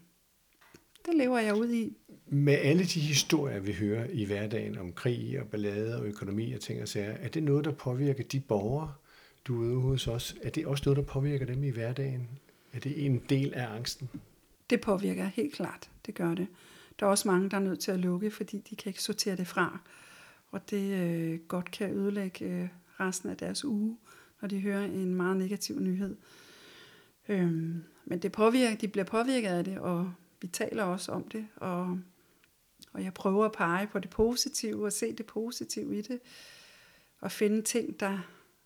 det 1.05 1.15
lever 1.15 1.39
jeg 1.39 1.55
ud 1.55 1.71
i. 1.71 1.97
Med 2.27 2.53
alle 2.53 2.83
de 2.83 2.99
historier, 2.99 3.59
vi 3.59 3.73
hører 3.73 4.07
i 4.09 4.25
hverdagen 4.25 4.77
om 4.77 4.93
krig 4.93 5.41
og 5.41 5.47
ballade 5.47 5.99
og 5.99 6.05
økonomi 6.05 6.53
og 6.53 6.61
ting 6.61 6.81
og 6.81 6.87
sager, 6.87 7.11
er 7.11 7.27
det 7.27 7.43
noget, 7.43 7.65
der 7.65 7.71
påvirker 7.71 8.23
de 8.23 8.39
borgere, 8.39 8.93
du 9.45 9.63
er 9.63 9.75
ude 9.75 9.81
hos 9.81 10.07
os? 10.07 10.35
Er 10.41 10.49
det 10.49 10.65
også 10.65 10.83
noget, 10.85 10.97
der 10.97 11.13
påvirker 11.13 11.45
dem 11.45 11.63
i 11.63 11.69
hverdagen? 11.69 12.29
Er 12.73 12.79
det 12.79 13.05
en 13.05 13.21
del 13.29 13.53
af 13.53 13.75
angsten? 13.75 14.09
Det 14.69 14.81
påvirker 14.81 15.25
helt 15.25 15.53
klart. 15.53 15.89
Det 16.05 16.15
gør 16.15 16.35
det. 16.35 16.47
Der 16.99 17.05
er 17.05 17.09
også 17.09 17.27
mange, 17.27 17.49
der 17.49 17.57
er 17.57 17.61
nødt 17.61 17.79
til 17.79 17.91
at 17.91 17.99
lukke, 17.99 18.31
fordi 18.31 18.59
de 18.69 18.75
kan 18.75 18.89
ikke 18.89 19.03
sortere 19.03 19.35
det 19.35 19.47
fra. 19.47 19.79
Og 20.51 20.69
det 20.69 21.01
øh, 21.01 21.39
godt 21.39 21.71
kan 21.71 21.91
ødelægge 21.91 22.45
øh, 22.45 22.67
resten 22.99 23.29
af 23.29 23.37
deres 23.37 23.65
uge, 23.65 23.97
når 24.41 24.47
de 24.47 24.59
hører 24.59 24.85
en 24.85 25.15
meget 25.15 25.37
negativ 25.37 25.79
nyhed. 25.79 26.15
Øhm, 27.29 27.83
men 28.05 28.19
det 28.19 28.31
påvirker, 28.31 28.77
de 28.77 28.87
bliver 28.87 29.05
påvirket 29.05 29.49
af 29.49 29.63
det, 29.63 29.77
og 29.79 30.13
vi 30.41 30.47
taler 30.47 30.83
også 30.83 31.11
om 31.11 31.23
det, 31.23 31.47
og, 31.55 31.99
og 32.95 33.03
jeg 33.03 33.13
prøver 33.13 33.45
at 33.45 33.51
pege 33.51 33.87
på 33.87 33.99
det 33.99 34.09
positive 34.09 34.85
og 34.85 34.93
se 34.93 35.13
det 35.13 35.25
positive 35.25 35.97
i 35.97 36.01
det, 36.01 36.19
og 37.19 37.31
finde 37.31 37.61
ting, 37.61 37.99
der 37.99 38.19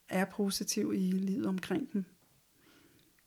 er 0.10 0.26
positive 0.26 0.98
i 0.98 1.12
livet 1.12 1.46
omkring 1.46 1.94
dem. 1.94 2.06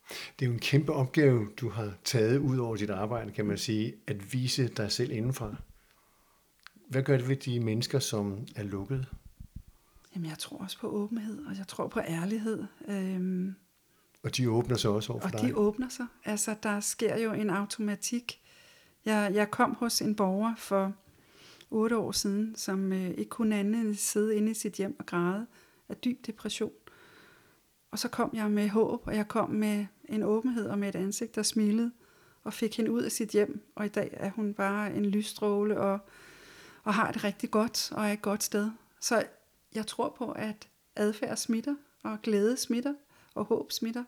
Det 0.08 0.44
er 0.44 0.46
jo 0.46 0.52
en 0.52 0.58
kæmpe 0.58 0.92
opgave, 0.92 1.48
du 1.56 1.68
har 1.68 1.94
taget 2.04 2.38
ud 2.38 2.58
over 2.58 2.76
dit 2.76 2.90
arbejde, 2.90 3.32
kan 3.32 3.46
man 3.46 3.58
sige, 3.58 3.94
at 4.06 4.32
vise 4.32 4.68
dig 4.68 4.92
selv 4.92 5.12
indenfra. 5.12 5.56
Hvad 6.88 7.02
gør 7.02 7.16
det 7.16 7.28
ved 7.28 7.36
de 7.36 7.60
mennesker, 7.60 7.98
som 7.98 8.46
er 8.56 8.62
lukket? 8.62 9.06
Jamen, 10.14 10.30
jeg 10.30 10.38
tror 10.38 10.58
også 10.58 10.78
på 10.78 10.88
åbenhed, 10.88 11.46
og 11.46 11.58
jeg 11.58 11.68
tror 11.68 11.88
på 11.88 12.00
ærlighed. 12.00 12.64
Øhm, 12.88 13.54
og 14.22 14.36
de 14.36 14.50
åbner 14.50 14.76
sig 14.76 14.90
også 14.90 15.12
over 15.12 15.20
for 15.20 15.28
og 15.28 15.32
dig? 15.32 15.40
Og 15.40 15.46
de 15.46 15.56
åbner 15.56 15.88
sig. 15.88 16.06
Altså, 16.24 16.56
der 16.62 16.80
sker 16.80 17.18
jo 17.18 17.32
en 17.32 17.50
automatik. 17.50 18.41
Jeg, 19.04 19.30
jeg 19.34 19.50
kom 19.50 19.74
hos 19.74 20.02
en 20.02 20.14
borger 20.14 20.54
for 20.56 20.92
otte 21.70 21.96
år 21.96 22.12
siden, 22.12 22.56
som 22.56 22.92
øh, 22.92 23.10
ikke 23.10 23.28
kunne 23.28 23.56
andet 23.56 23.80
end 23.80 23.94
sidde 23.94 24.36
inde 24.36 24.50
i 24.50 24.54
sit 24.54 24.72
hjem 24.72 24.96
og 24.98 25.06
græde 25.06 25.46
af 25.88 25.96
dyb 25.96 26.26
depression. 26.26 26.72
Og 27.90 27.98
så 27.98 28.08
kom 28.08 28.30
jeg 28.34 28.50
med 28.50 28.68
håb, 28.68 29.06
og 29.06 29.16
jeg 29.16 29.28
kom 29.28 29.50
med 29.50 29.86
en 30.08 30.22
åbenhed 30.22 30.66
og 30.66 30.78
med 30.78 30.88
et 30.88 30.94
ansigt, 30.94 31.34
der 31.34 31.42
smilede, 31.42 31.92
og 32.44 32.52
fik 32.52 32.76
hende 32.76 32.90
ud 32.90 33.02
af 33.02 33.12
sit 33.12 33.30
hjem. 33.30 33.62
Og 33.74 33.86
i 33.86 33.88
dag 33.88 34.10
er 34.12 34.30
hun 34.30 34.54
bare 34.54 34.94
en 34.94 35.06
lysstråle, 35.06 35.80
og, 35.80 35.98
og 36.84 36.94
har 36.94 37.12
det 37.12 37.24
rigtig 37.24 37.50
godt, 37.50 37.92
og 37.92 38.04
er 38.04 38.12
et 38.12 38.22
godt 38.22 38.42
sted. 38.42 38.70
Så 39.00 39.24
jeg 39.74 39.86
tror 39.86 40.14
på, 40.18 40.32
at 40.32 40.68
adfærd 40.96 41.36
smitter, 41.36 41.74
og 42.02 42.18
glæde 42.22 42.56
smitter, 42.56 42.94
og 43.34 43.44
håb 43.44 43.72
smitter. 43.72 44.04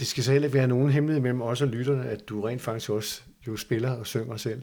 Det 0.00 0.08
skal 0.08 0.24
så 0.24 0.32
heller 0.32 0.48
ikke 0.48 0.58
være 0.58 0.68
nogen 0.68 0.90
hemmelighed 0.90 1.22
mellem 1.22 1.42
os 1.42 1.62
og 1.62 1.68
lytterne, 1.68 2.08
at 2.08 2.28
du 2.28 2.40
rent 2.40 2.62
faktisk 2.62 2.90
også 2.90 3.22
jo 3.46 3.56
spiller 3.56 3.90
og 3.90 4.06
synger 4.06 4.36
selv. 4.36 4.62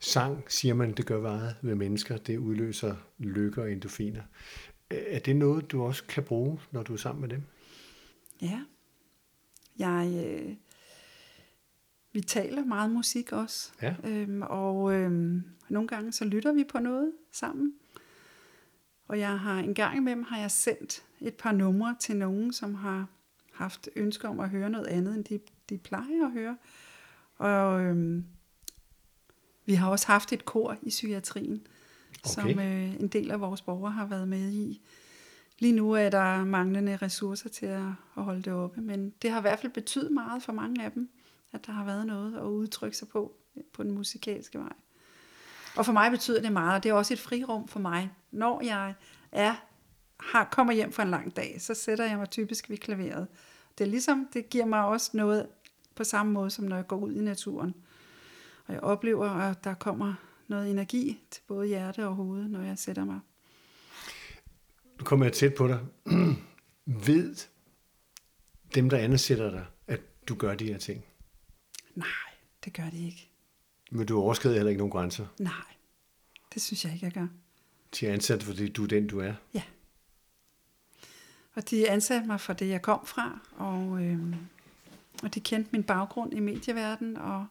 Sang, 0.00 0.44
siger 0.48 0.74
man, 0.74 0.92
det 0.92 1.06
gør 1.06 1.20
meget 1.20 1.56
ved 1.62 1.74
mennesker. 1.74 2.16
Det 2.16 2.38
udløser 2.38 2.96
lykke 3.18 3.62
og 3.62 3.72
endorfiner. 3.72 4.22
Er 4.90 5.18
det 5.18 5.36
noget, 5.36 5.72
du 5.72 5.82
også 5.82 6.04
kan 6.04 6.22
bruge, 6.22 6.60
når 6.70 6.82
du 6.82 6.92
er 6.92 6.96
sammen 6.96 7.20
med 7.20 7.28
dem? 7.28 7.42
Ja. 8.42 8.60
Jeg, 9.78 10.24
øh, 10.26 10.54
vi 12.12 12.20
taler 12.20 12.64
meget 12.64 12.90
musik 12.90 13.32
også. 13.32 13.72
Ja. 13.82 13.94
Øhm, 14.04 14.42
og 14.42 14.92
øhm, 14.92 15.42
nogle 15.68 15.88
gange 15.88 16.12
så 16.12 16.24
lytter 16.24 16.52
vi 16.52 16.64
på 16.64 16.78
noget 16.78 17.12
sammen. 17.30 17.74
Og 19.08 19.18
jeg 19.18 19.38
har 19.38 19.58
en 19.58 19.74
gang 19.74 19.96
imellem 19.96 20.22
har 20.22 20.38
jeg 20.38 20.50
sendt 20.50 21.02
et 21.20 21.34
par 21.34 21.52
numre 21.52 21.96
til 22.00 22.16
nogen, 22.16 22.52
som 22.52 22.74
har 22.74 23.06
haft 23.52 23.88
ønsker 23.96 24.28
om 24.28 24.40
at 24.40 24.48
høre 24.48 24.70
noget 24.70 24.86
andet, 24.86 25.14
end 25.14 25.24
de, 25.24 25.40
de 25.68 25.78
plejer 25.78 26.26
at 26.26 26.32
høre. 26.32 26.56
Og 27.38 27.80
øhm, 27.80 28.24
vi 29.66 29.74
har 29.74 29.90
også 29.90 30.06
haft 30.06 30.32
et 30.32 30.44
kor 30.44 30.76
i 30.82 30.88
psykiatrien, 30.88 31.66
okay. 32.24 32.34
som 32.34 32.58
øh, 32.60 33.00
en 33.00 33.08
del 33.08 33.30
af 33.30 33.40
vores 33.40 33.62
borgere 33.62 33.92
har 33.92 34.06
været 34.06 34.28
med 34.28 34.52
i. 34.52 34.82
Lige 35.58 35.72
nu 35.72 35.92
er 35.92 36.10
der 36.10 36.44
manglende 36.44 36.96
ressourcer 36.96 37.48
til 37.48 37.66
at, 37.66 37.82
at 38.16 38.22
holde 38.24 38.42
det 38.42 38.52
oppe, 38.52 38.80
men 38.80 39.10
det 39.22 39.30
har 39.30 39.38
i 39.38 39.40
hvert 39.40 39.58
fald 39.58 39.72
betydet 39.72 40.12
meget 40.12 40.42
for 40.42 40.52
mange 40.52 40.84
af 40.84 40.92
dem, 40.92 41.10
at 41.52 41.66
der 41.66 41.72
har 41.72 41.84
været 41.84 42.06
noget 42.06 42.36
at 42.36 42.42
udtrykke 42.42 42.96
sig 42.96 43.08
på, 43.08 43.36
på 43.72 43.82
den 43.82 43.90
musikalske 43.90 44.58
vej. 44.58 44.72
Og 45.76 45.86
for 45.86 45.92
mig 45.92 46.10
betyder 46.10 46.40
det 46.40 46.52
meget, 46.52 46.74
og 46.74 46.82
det 46.82 46.88
er 46.88 46.94
også 46.94 47.14
et 47.14 47.20
frirum 47.20 47.68
for 47.68 47.80
mig. 47.80 48.10
Når 48.30 48.62
jeg 48.64 48.94
er, 49.32 49.54
har, 50.22 50.48
kommer 50.52 50.72
hjem 50.72 50.92
fra 50.92 51.02
en 51.02 51.10
lang 51.10 51.36
dag, 51.36 51.56
så 51.60 51.74
sætter 51.74 52.04
jeg 52.04 52.18
mig 52.18 52.30
typisk 52.30 52.70
ved 52.70 52.76
klaveret. 52.76 53.28
Det 53.78 53.84
er 53.84 53.88
ligesom, 53.88 54.28
det 54.32 54.50
giver 54.50 54.64
mig 54.64 54.84
også 54.84 55.10
noget 55.14 55.46
på 55.94 56.04
samme 56.04 56.32
måde, 56.32 56.50
som 56.50 56.64
når 56.64 56.76
jeg 56.76 56.86
går 56.86 56.96
ud 56.96 57.12
i 57.12 57.20
naturen. 57.20 57.74
Og 58.66 58.74
jeg 58.74 58.82
oplever, 58.82 59.30
at 59.30 59.64
der 59.64 59.74
kommer 59.74 60.14
noget 60.48 60.70
energi 60.70 61.20
til 61.30 61.42
både 61.46 61.66
hjerte 61.66 62.06
og 62.06 62.14
hoved, 62.14 62.48
når 62.48 62.62
jeg 62.62 62.78
sætter 62.78 63.04
mig. 63.04 63.20
Nu 64.98 65.04
kommer 65.04 65.26
jeg 65.26 65.32
tæt 65.32 65.54
på 65.54 65.68
dig. 65.68 65.80
Ved 67.06 67.36
dem, 68.74 68.90
der 68.90 68.98
ansætter 68.98 69.50
dig, 69.50 69.66
at 69.86 70.00
du 70.28 70.34
gør 70.34 70.54
de 70.54 70.66
her 70.66 70.78
ting? 70.78 71.04
Nej, 71.94 72.06
det 72.64 72.72
gør 72.72 72.90
de 72.90 73.06
ikke. 73.06 73.30
Men 73.90 74.06
du 74.06 74.18
overskrider 74.18 74.56
heller 74.56 74.70
ikke 74.70 74.78
nogen 74.78 74.90
grænser? 74.90 75.26
Nej, 75.38 75.52
det 76.54 76.62
synes 76.62 76.84
jeg 76.84 76.92
ikke, 76.92 77.06
jeg 77.06 77.12
gør. 77.12 77.26
De 78.00 78.06
er 78.06 78.12
ansat, 78.12 78.42
fordi 78.42 78.68
du 78.68 78.82
er 78.82 78.88
den, 78.88 79.06
du 79.06 79.20
er? 79.20 79.34
Ja. 79.54 79.62
Og 81.54 81.70
de 81.70 81.90
ansatte 81.90 82.26
mig 82.26 82.40
for 82.40 82.52
det, 82.52 82.68
jeg 82.68 82.82
kom 82.82 83.06
fra, 83.06 83.38
og, 83.56 84.02
øh, 84.02 84.36
og 85.22 85.34
de 85.34 85.40
kendte 85.40 85.68
min 85.72 85.82
baggrund 85.82 86.32
i 86.32 86.40
medieverdenen, 86.40 87.16
og 87.16 87.46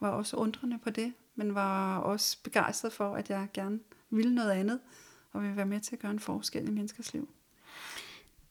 var 0.00 0.08
også 0.08 0.36
undrende 0.36 0.78
på 0.78 0.90
det, 0.90 1.12
men 1.34 1.54
var 1.54 1.98
også 1.98 2.38
begejstret 2.42 2.92
for, 2.92 3.14
at 3.14 3.30
jeg 3.30 3.48
gerne 3.54 3.80
ville 4.10 4.34
noget 4.34 4.50
andet, 4.50 4.80
og 5.32 5.42
vil 5.42 5.56
være 5.56 5.66
med 5.66 5.80
til 5.80 5.96
at 5.96 5.98
gøre 5.98 6.10
en 6.10 6.20
forskel 6.20 6.68
i 6.68 6.70
menneskers 6.70 7.12
liv. 7.12 7.28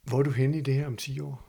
Hvor 0.04 0.20
er 0.20 0.24
du 0.24 0.32
henne 0.32 0.58
i 0.58 0.62
det 0.62 0.74
her 0.74 0.88
om 0.88 0.98
10 0.98 1.20
år? 1.20 1.44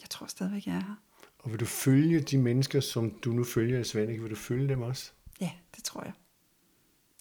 Jeg 0.00 0.10
tror 0.10 0.26
stadigvæk, 0.26 0.66
jeg 0.66 0.76
er 0.76 0.80
her. 0.80 0.94
Og 1.38 1.50
vil 1.50 1.60
du 1.60 1.64
følge 1.64 2.20
de 2.20 2.38
mennesker, 2.38 2.80
som 2.80 3.10
du 3.10 3.30
nu 3.30 3.44
følger 3.44 3.80
i 3.80 3.84
Svanike, 3.84 4.22
vil 4.22 4.30
du 4.30 4.36
følge 4.36 4.68
dem 4.68 4.82
også? 4.82 5.12
Ja, 5.40 5.50
det 5.76 5.84
tror 5.84 6.02
jeg. 6.04 6.12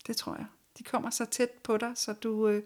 Det 0.07 0.17
tror 0.17 0.35
jeg. 0.35 0.45
De 0.77 0.83
kommer 0.83 1.09
så 1.09 1.25
tæt 1.25 1.49
på 1.63 1.77
dig, 1.77 1.91
så 1.95 2.13
du, 2.13 2.47
øh, 2.47 2.63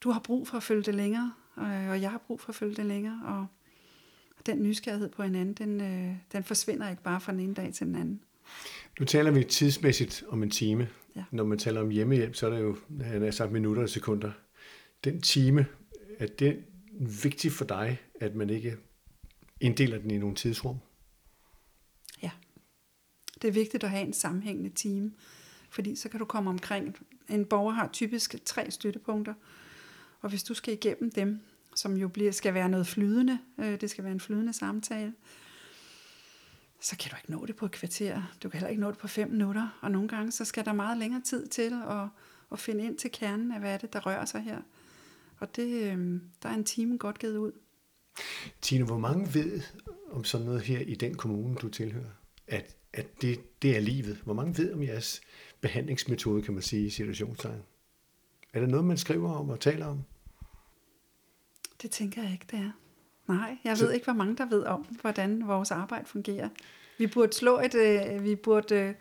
du 0.00 0.10
har 0.10 0.20
brug 0.20 0.48
for 0.48 0.56
at 0.56 0.62
følge 0.62 0.82
det 0.82 0.94
længere, 0.94 1.32
øh, 1.58 1.88
og 1.90 2.02
jeg 2.02 2.10
har 2.10 2.18
brug 2.18 2.40
for 2.40 2.48
at 2.48 2.54
følge 2.54 2.74
det 2.74 2.86
længere, 2.86 3.20
og 3.24 3.46
den 4.46 4.62
nysgerrighed 4.62 5.08
på 5.08 5.22
hinanden, 5.22 5.54
den, 5.54 5.80
øh, 5.80 6.16
den 6.32 6.44
forsvinder 6.44 6.90
ikke 6.90 7.02
bare 7.02 7.20
fra 7.20 7.32
den 7.32 7.40
ene 7.40 7.54
dag 7.54 7.74
til 7.74 7.86
den 7.86 7.94
anden. 7.94 8.20
Nu 9.00 9.06
taler 9.06 9.30
vi 9.30 9.44
tidsmæssigt 9.44 10.24
om 10.28 10.42
en 10.42 10.50
time. 10.50 10.88
Ja. 11.16 11.24
Når 11.30 11.44
man 11.44 11.58
taler 11.58 11.80
om 11.80 11.90
hjemmehjælp, 11.90 12.34
så 12.34 12.46
er 12.46 12.50
det 12.50 12.60
jo, 12.60 12.76
han 13.02 13.22
har 13.22 13.30
sagt 13.30 13.52
minutter 13.52 13.82
og 13.82 13.88
sekunder. 13.88 14.32
Den 15.04 15.20
time, 15.20 15.66
er 16.18 16.26
det 16.26 16.64
vigtigt 17.00 17.54
for 17.54 17.64
dig, 17.64 18.00
at 18.20 18.34
man 18.34 18.50
ikke 18.50 18.76
inddeler 19.60 19.98
den 19.98 20.10
i 20.10 20.18
nogle 20.18 20.34
tidsrum? 20.34 20.76
Ja. 22.22 22.30
Det 23.42 23.48
er 23.48 23.52
vigtigt 23.52 23.84
at 23.84 23.90
have 23.90 24.06
en 24.06 24.12
sammenhængende 24.12 24.70
team, 24.74 25.14
fordi 25.70 25.96
så 25.96 26.08
kan 26.08 26.20
du 26.20 26.24
komme 26.24 26.50
omkring. 26.50 26.96
En 27.28 27.44
borger 27.44 27.72
har 27.72 27.88
typisk 27.92 28.44
tre 28.44 28.70
støttepunkter, 28.70 29.34
og 30.20 30.28
hvis 30.28 30.42
du 30.42 30.54
skal 30.54 30.74
igennem 30.74 31.12
dem, 31.12 31.40
som 31.74 31.96
jo 31.96 32.08
bliver, 32.08 32.32
skal 32.32 32.54
være 32.54 32.68
noget 32.68 32.86
flydende. 32.86 33.38
Øh, 33.58 33.80
det 33.80 33.90
skal 33.90 34.04
være 34.04 34.12
en 34.12 34.20
flydende 34.20 34.52
samtale. 34.52 35.14
Så 36.80 36.96
kan 36.96 37.10
du 37.10 37.16
ikke 37.16 37.30
nå 37.30 37.46
det 37.46 37.56
på 37.56 37.64
et 37.64 37.70
kvarter. 37.70 38.22
Du 38.42 38.48
kan 38.48 38.58
heller 38.58 38.68
ikke 38.68 38.80
nå 38.80 38.90
det 38.90 38.98
på 38.98 39.08
fem 39.08 39.30
minutter. 39.30 39.78
Og 39.82 39.90
nogle 39.90 40.08
gange, 40.08 40.32
så 40.32 40.44
skal 40.44 40.64
der 40.64 40.72
meget 40.72 40.98
længere 40.98 41.20
tid 41.20 41.46
til 41.46 41.72
at, 41.88 42.08
at 42.52 42.58
finde 42.58 42.84
ind 42.84 42.98
til 42.98 43.10
kernen 43.12 43.52
af, 43.52 43.60
hvad 43.60 43.74
er 43.74 43.78
det, 43.78 43.92
der 43.92 44.06
rører 44.06 44.24
sig 44.24 44.40
her. 44.40 44.60
Og 45.38 45.56
det, 45.56 45.82
øh, 45.82 46.20
der 46.42 46.48
er 46.48 46.54
en 46.54 46.64
time 46.64 46.98
godt 46.98 47.18
givet 47.18 47.36
ud. 47.36 47.52
Tine, 48.60 48.84
hvor 48.84 48.98
mange 48.98 49.34
ved 49.34 49.60
om 50.10 50.24
sådan 50.24 50.46
noget 50.46 50.60
her 50.62 50.80
i 50.80 50.94
den 50.94 51.14
kommune, 51.14 51.54
du 51.54 51.68
tilhører? 51.68 52.10
At, 52.46 52.76
at 52.92 53.22
det, 53.22 53.62
det 53.62 53.76
er 53.76 53.80
livet. 53.80 54.16
Hvor 54.24 54.34
mange 54.34 54.58
ved 54.58 54.72
om 54.72 54.82
jeres 54.82 55.20
behandlingsmetode, 55.60 56.42
kan 56.42 56.54
man 56.54 56.62
sige, 56.62 56.86
i 56.86 56.90
situationstegn? 56.90 57.62
Er 58.56 58.60
der 58.60 58.66
noget, 58.66 58.84
man 58.84 58.96
skriver 58.96 59.32
om 59.32 59.50
og 59.50 59.60
taler 59.60 59.86
om? 59.86 60.02
Det 61.82 61.90
tænker 61.90 62.22
jeg 62.22 62.32
ikke, 62.32 62.46
det 62.50 62.58
er. 62.58 62.70
Nej, 63.32 63.58
jeg 63.64 63.76
Så... 63.76 63.84
ved 63.84 63.92
ikke, 63.92 64.04
hvor 64.04 64.12
mange 64.12 64.36
der 64.36 64.48
ved 64.48 64.64
om, 64.64 64.86
hvordan 65.00 65.48
vores 65.48 65.70
arbejde 65.70 66.06
fungerer. 66.06 66.48
Vi 66.98 67.06
burde 67.06 67.32
slå 67.32 67.60
et, 67.60 67.74
øh, 67.74 68.24
vi 68.24 68.36
burde, 68.36 68.74
øh, 68.74 68.94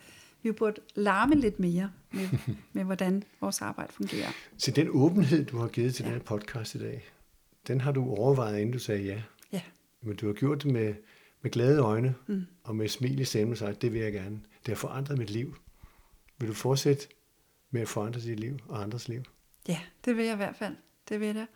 vi 0.44 0.52
burde 0.52 0.82
larme 0.96 1.36
lidt 1.36 1.60
mere 1.60 1.92
med, 2.12 2.30
med, 2.74 2.84
hvordan 2.84 3.24
vores 3.42 3.62
arbejde 3.62 3.94
fungerer. 3.94 4.30
Så 4.58 4.72
den 4.72 4.88
åbenhed, 4.92 5.46
du 5.46 5.58
har 5.58 5.68
givet 5.68 5.96
til 5.96 6.04
ja. 6.04 6.10
den 6.10 6.18
her 6.18 6.24
podcast 6.24 6.76
i 6.76 6.80
dag, 6.80 7.10
den 7.68 7.82
har 7.82 7.92
du 7.92 8.10
overvejet, 8.10 8.60
inden 8.60 8.74
du 8.74 8.80
sagde 8.80 9.04
ja? 9.04 9.22
Ja. 9.52 9.62
Men 10.02 10.16
du 10.16 10.26
har 10.26 10.34
gjort 10.34 10.64
det 10.64 10.72
med, 10.72 10.94
med 11.42 11.52
glade 11.52 11.80
øjne 11.80 12.16
mm. 12.28 12.46
og 12.64 12.76
med 12.76 12.88
smil 12.88 13.20
i 13.20 13.26
stemmen 13.26 13.52
og 13.52 13.58
sagt, 13.58 13.82
det 13.82 13.94
vil 13.94 14.02
jeg 14.02 14.14
gerne. 14.14 14.40
Det 14.66 14.68
har 14.68 14.76
forandret 14.76 15.18
mit 15.18 15.30
liv. 15.30 15.56
Vil 16.40 16.50
du 16.50 16.54
fortsætte 16.54 17.08
med 17.72 17.82
at 17.82 17.88
forandre 17.88 18.22
dit 18.22 18.40
liv 18.40 18.58
og 18.68 18.84
andres 18.84 19.08
liv? 19.08 19.24
Ja, 19.68 19.80
det 20.06 20.18
vil 20.18 20.26
jeg 20.26 20.34
i 20.34 20.38
hvert 20.38 20.56
fald. 20.56 20.76
Det 21.10 21.20
vil 21.20 21.36
jeg. 21.36 21.48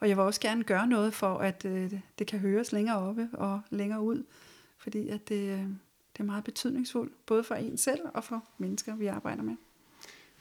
Og 0.00 0.08
jeg 0.08 0.16
vil 0.16 0.24
også 0.24 0.40
gerne 0.40 0.64
gøre 0.64 0.86
noget 0.86 1.14
for, 1.14 1.38
at 1.38 1.64
øh, 1.64 1.92
det 2.18 2.26
kan 2.26 2.38
høres 2.38 2.72
længere 2.72 2.98
oppe 2.98 3.28
og 3.32 3.60
længere 3.70 4.00
ud. 4.00 4.24
Fordi 4.78 5.08
at 5.08 5.28
det, 5.28 5.40
øh, 5.52 5.58
det 6.12 6.20
er 6.20 6.24
meget 6.24 6.44
betydningsfuldt, 6.44 7.26
både 7.26 7.44
for 7.44 7.54
en 7.54 7.78
selv 7.78 8.00
og 8.14 8.24
for 8.24 8.44
mennesker, 8.58 8.96
vi 8.96 9.06
arbejder 9.06 9.42
med. 9.42 9.56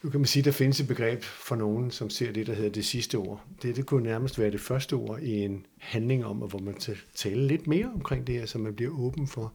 Nu 0.04 0.10
kan 0.10 0.20
man 0.20 0.28
sige, 0.28 0.42
at 0.42 0.46
der 0.46 0.52
findes 0.52 0.80
et 0.80 0.88
begreb 0.88 1.24
for 1.24 1.56
nogen, 1.56 1.92
som 1.92 2.10
ser 2.10 2.32
det, 2.32 2.48
der 2.48 2.54
hedder 2.54 2.70
det 2.70 2.86
sidste 2.86 3.16
ord. 3.16 3.46
Det, 3.62 3.76
det 3.76 3.86
kunne 3.86 4.04
nærmest 4.04 4.40
være 4.40 4.52
det 4.52 4.62
første 4.62 4.94
ord 4.94 5.20
i 5.20 5.32
en 5.32 5.66
handling 5.78 6.26
om, 6.26 6.38
hvor 6.38 6.60
man 6.60 6.76
taler 7.16 7.48
lidt 7.48 7.68
mere 7.68 7.92
omkring 7.94 8.28
det 8.28 8.36
her, 8.36 8.46
så 8.46 8.58
man 8.58 8.76
bliver 8.76 9.00
åben 9.00 9.28
for 9.28 9.54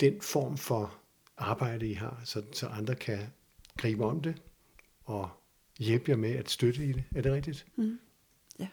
den 0.00 0.20
form 0.20 0.56
for 0.56 0.94
arbejde, 1.36 1.88
I 1.88 1.92
har, 1.92 2.20
så, 2.24 2.42
så 2.52 2.66
andre 2.66 2.94
kan 2.94 3.18
gribe 3.76 4.04
om 4.04 4.20
det 4.20 4.42
og 5.04 5.30
hjælpe 5.78 6.10
jer 6.10 6.16
med 6.16 6.30
at 6.30 6.50
støtte 6.50 6.84
i 6.84 6.92
det. 6.92 7.04
Er 7.14 7.22
det 7.22 7.32
rigtigt? 7.32 7.66
Mm. 7.76 7.98
Ja. 8.58 8.68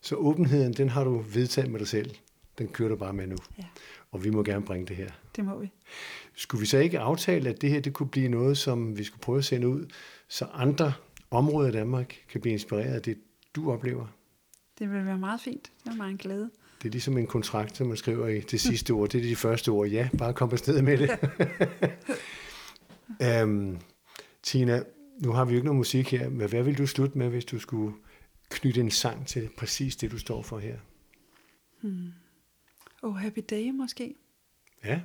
Så 0.00 0.16
åbenheden, 0.16 0.72
den 0.72 0.88
har 0.88 1.04
du 1.04 1.18
vedtaget 1.18 1.70
med 1.70 1.78
dig 1.78 1.88
selv. 1.88 2.14
Den 2.58 2.68
kører 2.68 2.88
du 2.88 2.96
bare 2.96 3.12
med 3.12 3.26
nu. 3.26 3.36
Ja. 3.58 3.64
Og 4.10 4.24
vi 4.24 4.30
må 4.30 4.42
gerne 4.42 4.64
bringe 4.64 4.86
det 4.86 4.96
her. 4.96 5.10
Det 5.36 5.44
må 5.44 5.58
vi. 5.58 5.70
Skulle 6.34 6.60
vi 6.60 6.66
så 6.66 6.78
ikke 6.78 6.98
aftale, 6.98 7.50
at 7.50 7.60
det 7.60 7.70
her 7.70 7.80
det 7.80 7.92
kunne 7.92 8.08
blive 8.08 8.28
noget, 8.28 8.58
som 8.58 8.98
vi 8.98 9.04
skulle 9.04 9.20
prøve 9.20 9.38
at 9.38 9.44
sende 9.44 9.68
ud, 9.68 9.86
så 10.28 10.44
andre 10.44 10.92
områder 11.30 11.68
i 11.68 11.72
Danmark 11.72 12.14
kan 12.28 12.40
blive 12.40 12.52
inspireret 12.52 12.94
af 12.94 13.02
det, 13.02 13.18
du 13.56 13.72
oplever? 13.72 14.06
Det 14.78 14.92
vil 14.92 15.06
være 15.06 15.18
meget 15.18 15.40
fint. 15.40 15.72
Det 15.84 15.90
er 15.90 15.96
meget 15.96 16.10
en 16.10 16.16
glæde. 16.16 16.50
Det 16.82 16.88
er 16.88 16.92
ligesom 16.92 17.18
en 17.18 17.26
kontrakt, 17.26 17.76
som 17.76 17.86
man 17.86 17.96
skriver 17.96 18.28
i 18.28 18.40
det 18.40 18.60
sidste 18.60 18.90
ord. 18.90 19.08
Det 19.08 19.18
er 19.18 19.22
de 19.22 19.36
første 19.36 19.68
ord. 19.68 19.88
Ja, 19.88 20.08
bare 20.18 20.34
kom 20.34 20.52
afsted 20.52 20.82
med 20.82 20.98
det. 20.98 21.10
um, 23.44 23.78
Tina, 24.42 24.82
nu 25.18 25.32
har 25.32 25.44
vi 25.44 25.52
jo 25.52 25.56
ikke 25.56 25.66
noget 25.66 25.78
musik 25.78 26.10
her, 26.10 26.28
men 26.28 26.48
hvad 26.48 26.62
vil 26.62 26.78
du 26.78 26.86
slutte 26.86 27.18
med, 27.18 27.28
hvis 27.28 27.44
du 27.44 27.58
skulle 27.58 27.96
knytte 28.50 28.80
en 28.80 28.90
sang 28.90 29.26
til 29.26 29.48
præcis 29.58 29.96
det, 29.96 30.10
du 30.10 30.18
står 30.18 30.42
for 30.42 30.58
her? 30.58 30.78
Hmm. 31.80 32.12
Oh, 33.02 33.16
Happy 33.16 33.40
Day 33.50 33.70
måske. 33.70 34.14
Ja, 34.84 35.00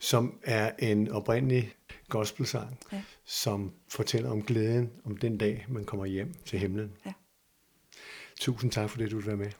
som 0.00 0.38
er 0.42 0.72
en 0.78 1.08
oprindelig 1.08 1.72
gospelsang, 2.08 2.78
ja. 2.92 3.02
som 3.24 3.72
fortæller 3.88 4.30
om 4.30 4.42
glæden 4.42 4.90
om 5.04 5.16
den 5.16 5.38
dag, 5.38 5.66
man 5.68 5.84
kommer 5.84 6.06
hjem 6.06 6.34
til 6.44 6.58
himlen. 6.58 6.92
Ja. 7.06 7.12
Tusind 8.40 8.70
tak 8.70 8.90
for 8.90 8.98
det, 8.98 9.10
du 9.10 9.16
vil 9.16 9.26
være 9.26 9.36
med. 9.36 9.50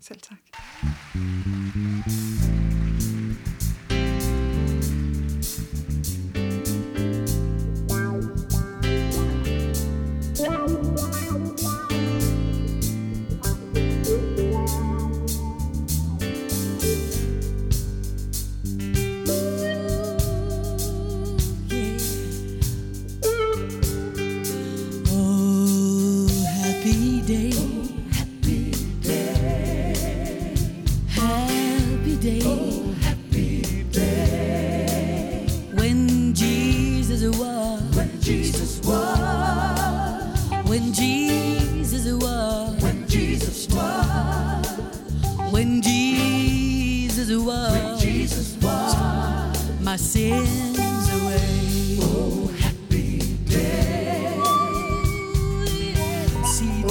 Selv 0.00 0.20
tak. 0.20 0.38
when 40.80 40.92
Jesus 40.94 42.12
was. 42.14 42.82
When 42.82 43.06
Jesus 43.06 43.68
was. 43.68 44.66
When 45.52 45.82
Jesus 45.82 47.30
was. 47.30 47.72
When 47.72 47.98
Jesus 47.98 48.56
was. 48.62 49.80
My 49.82 49.96
sins 49.96 50.78
away. 50.78 51.98
Oh, 52.00 52.46
happy 52.60 53.18
day. 53.44 54.34
Oh, 54.38 55.64
yeah. 55.68 56.26
Oh, 56.36 56.44
See, 56.44 56.82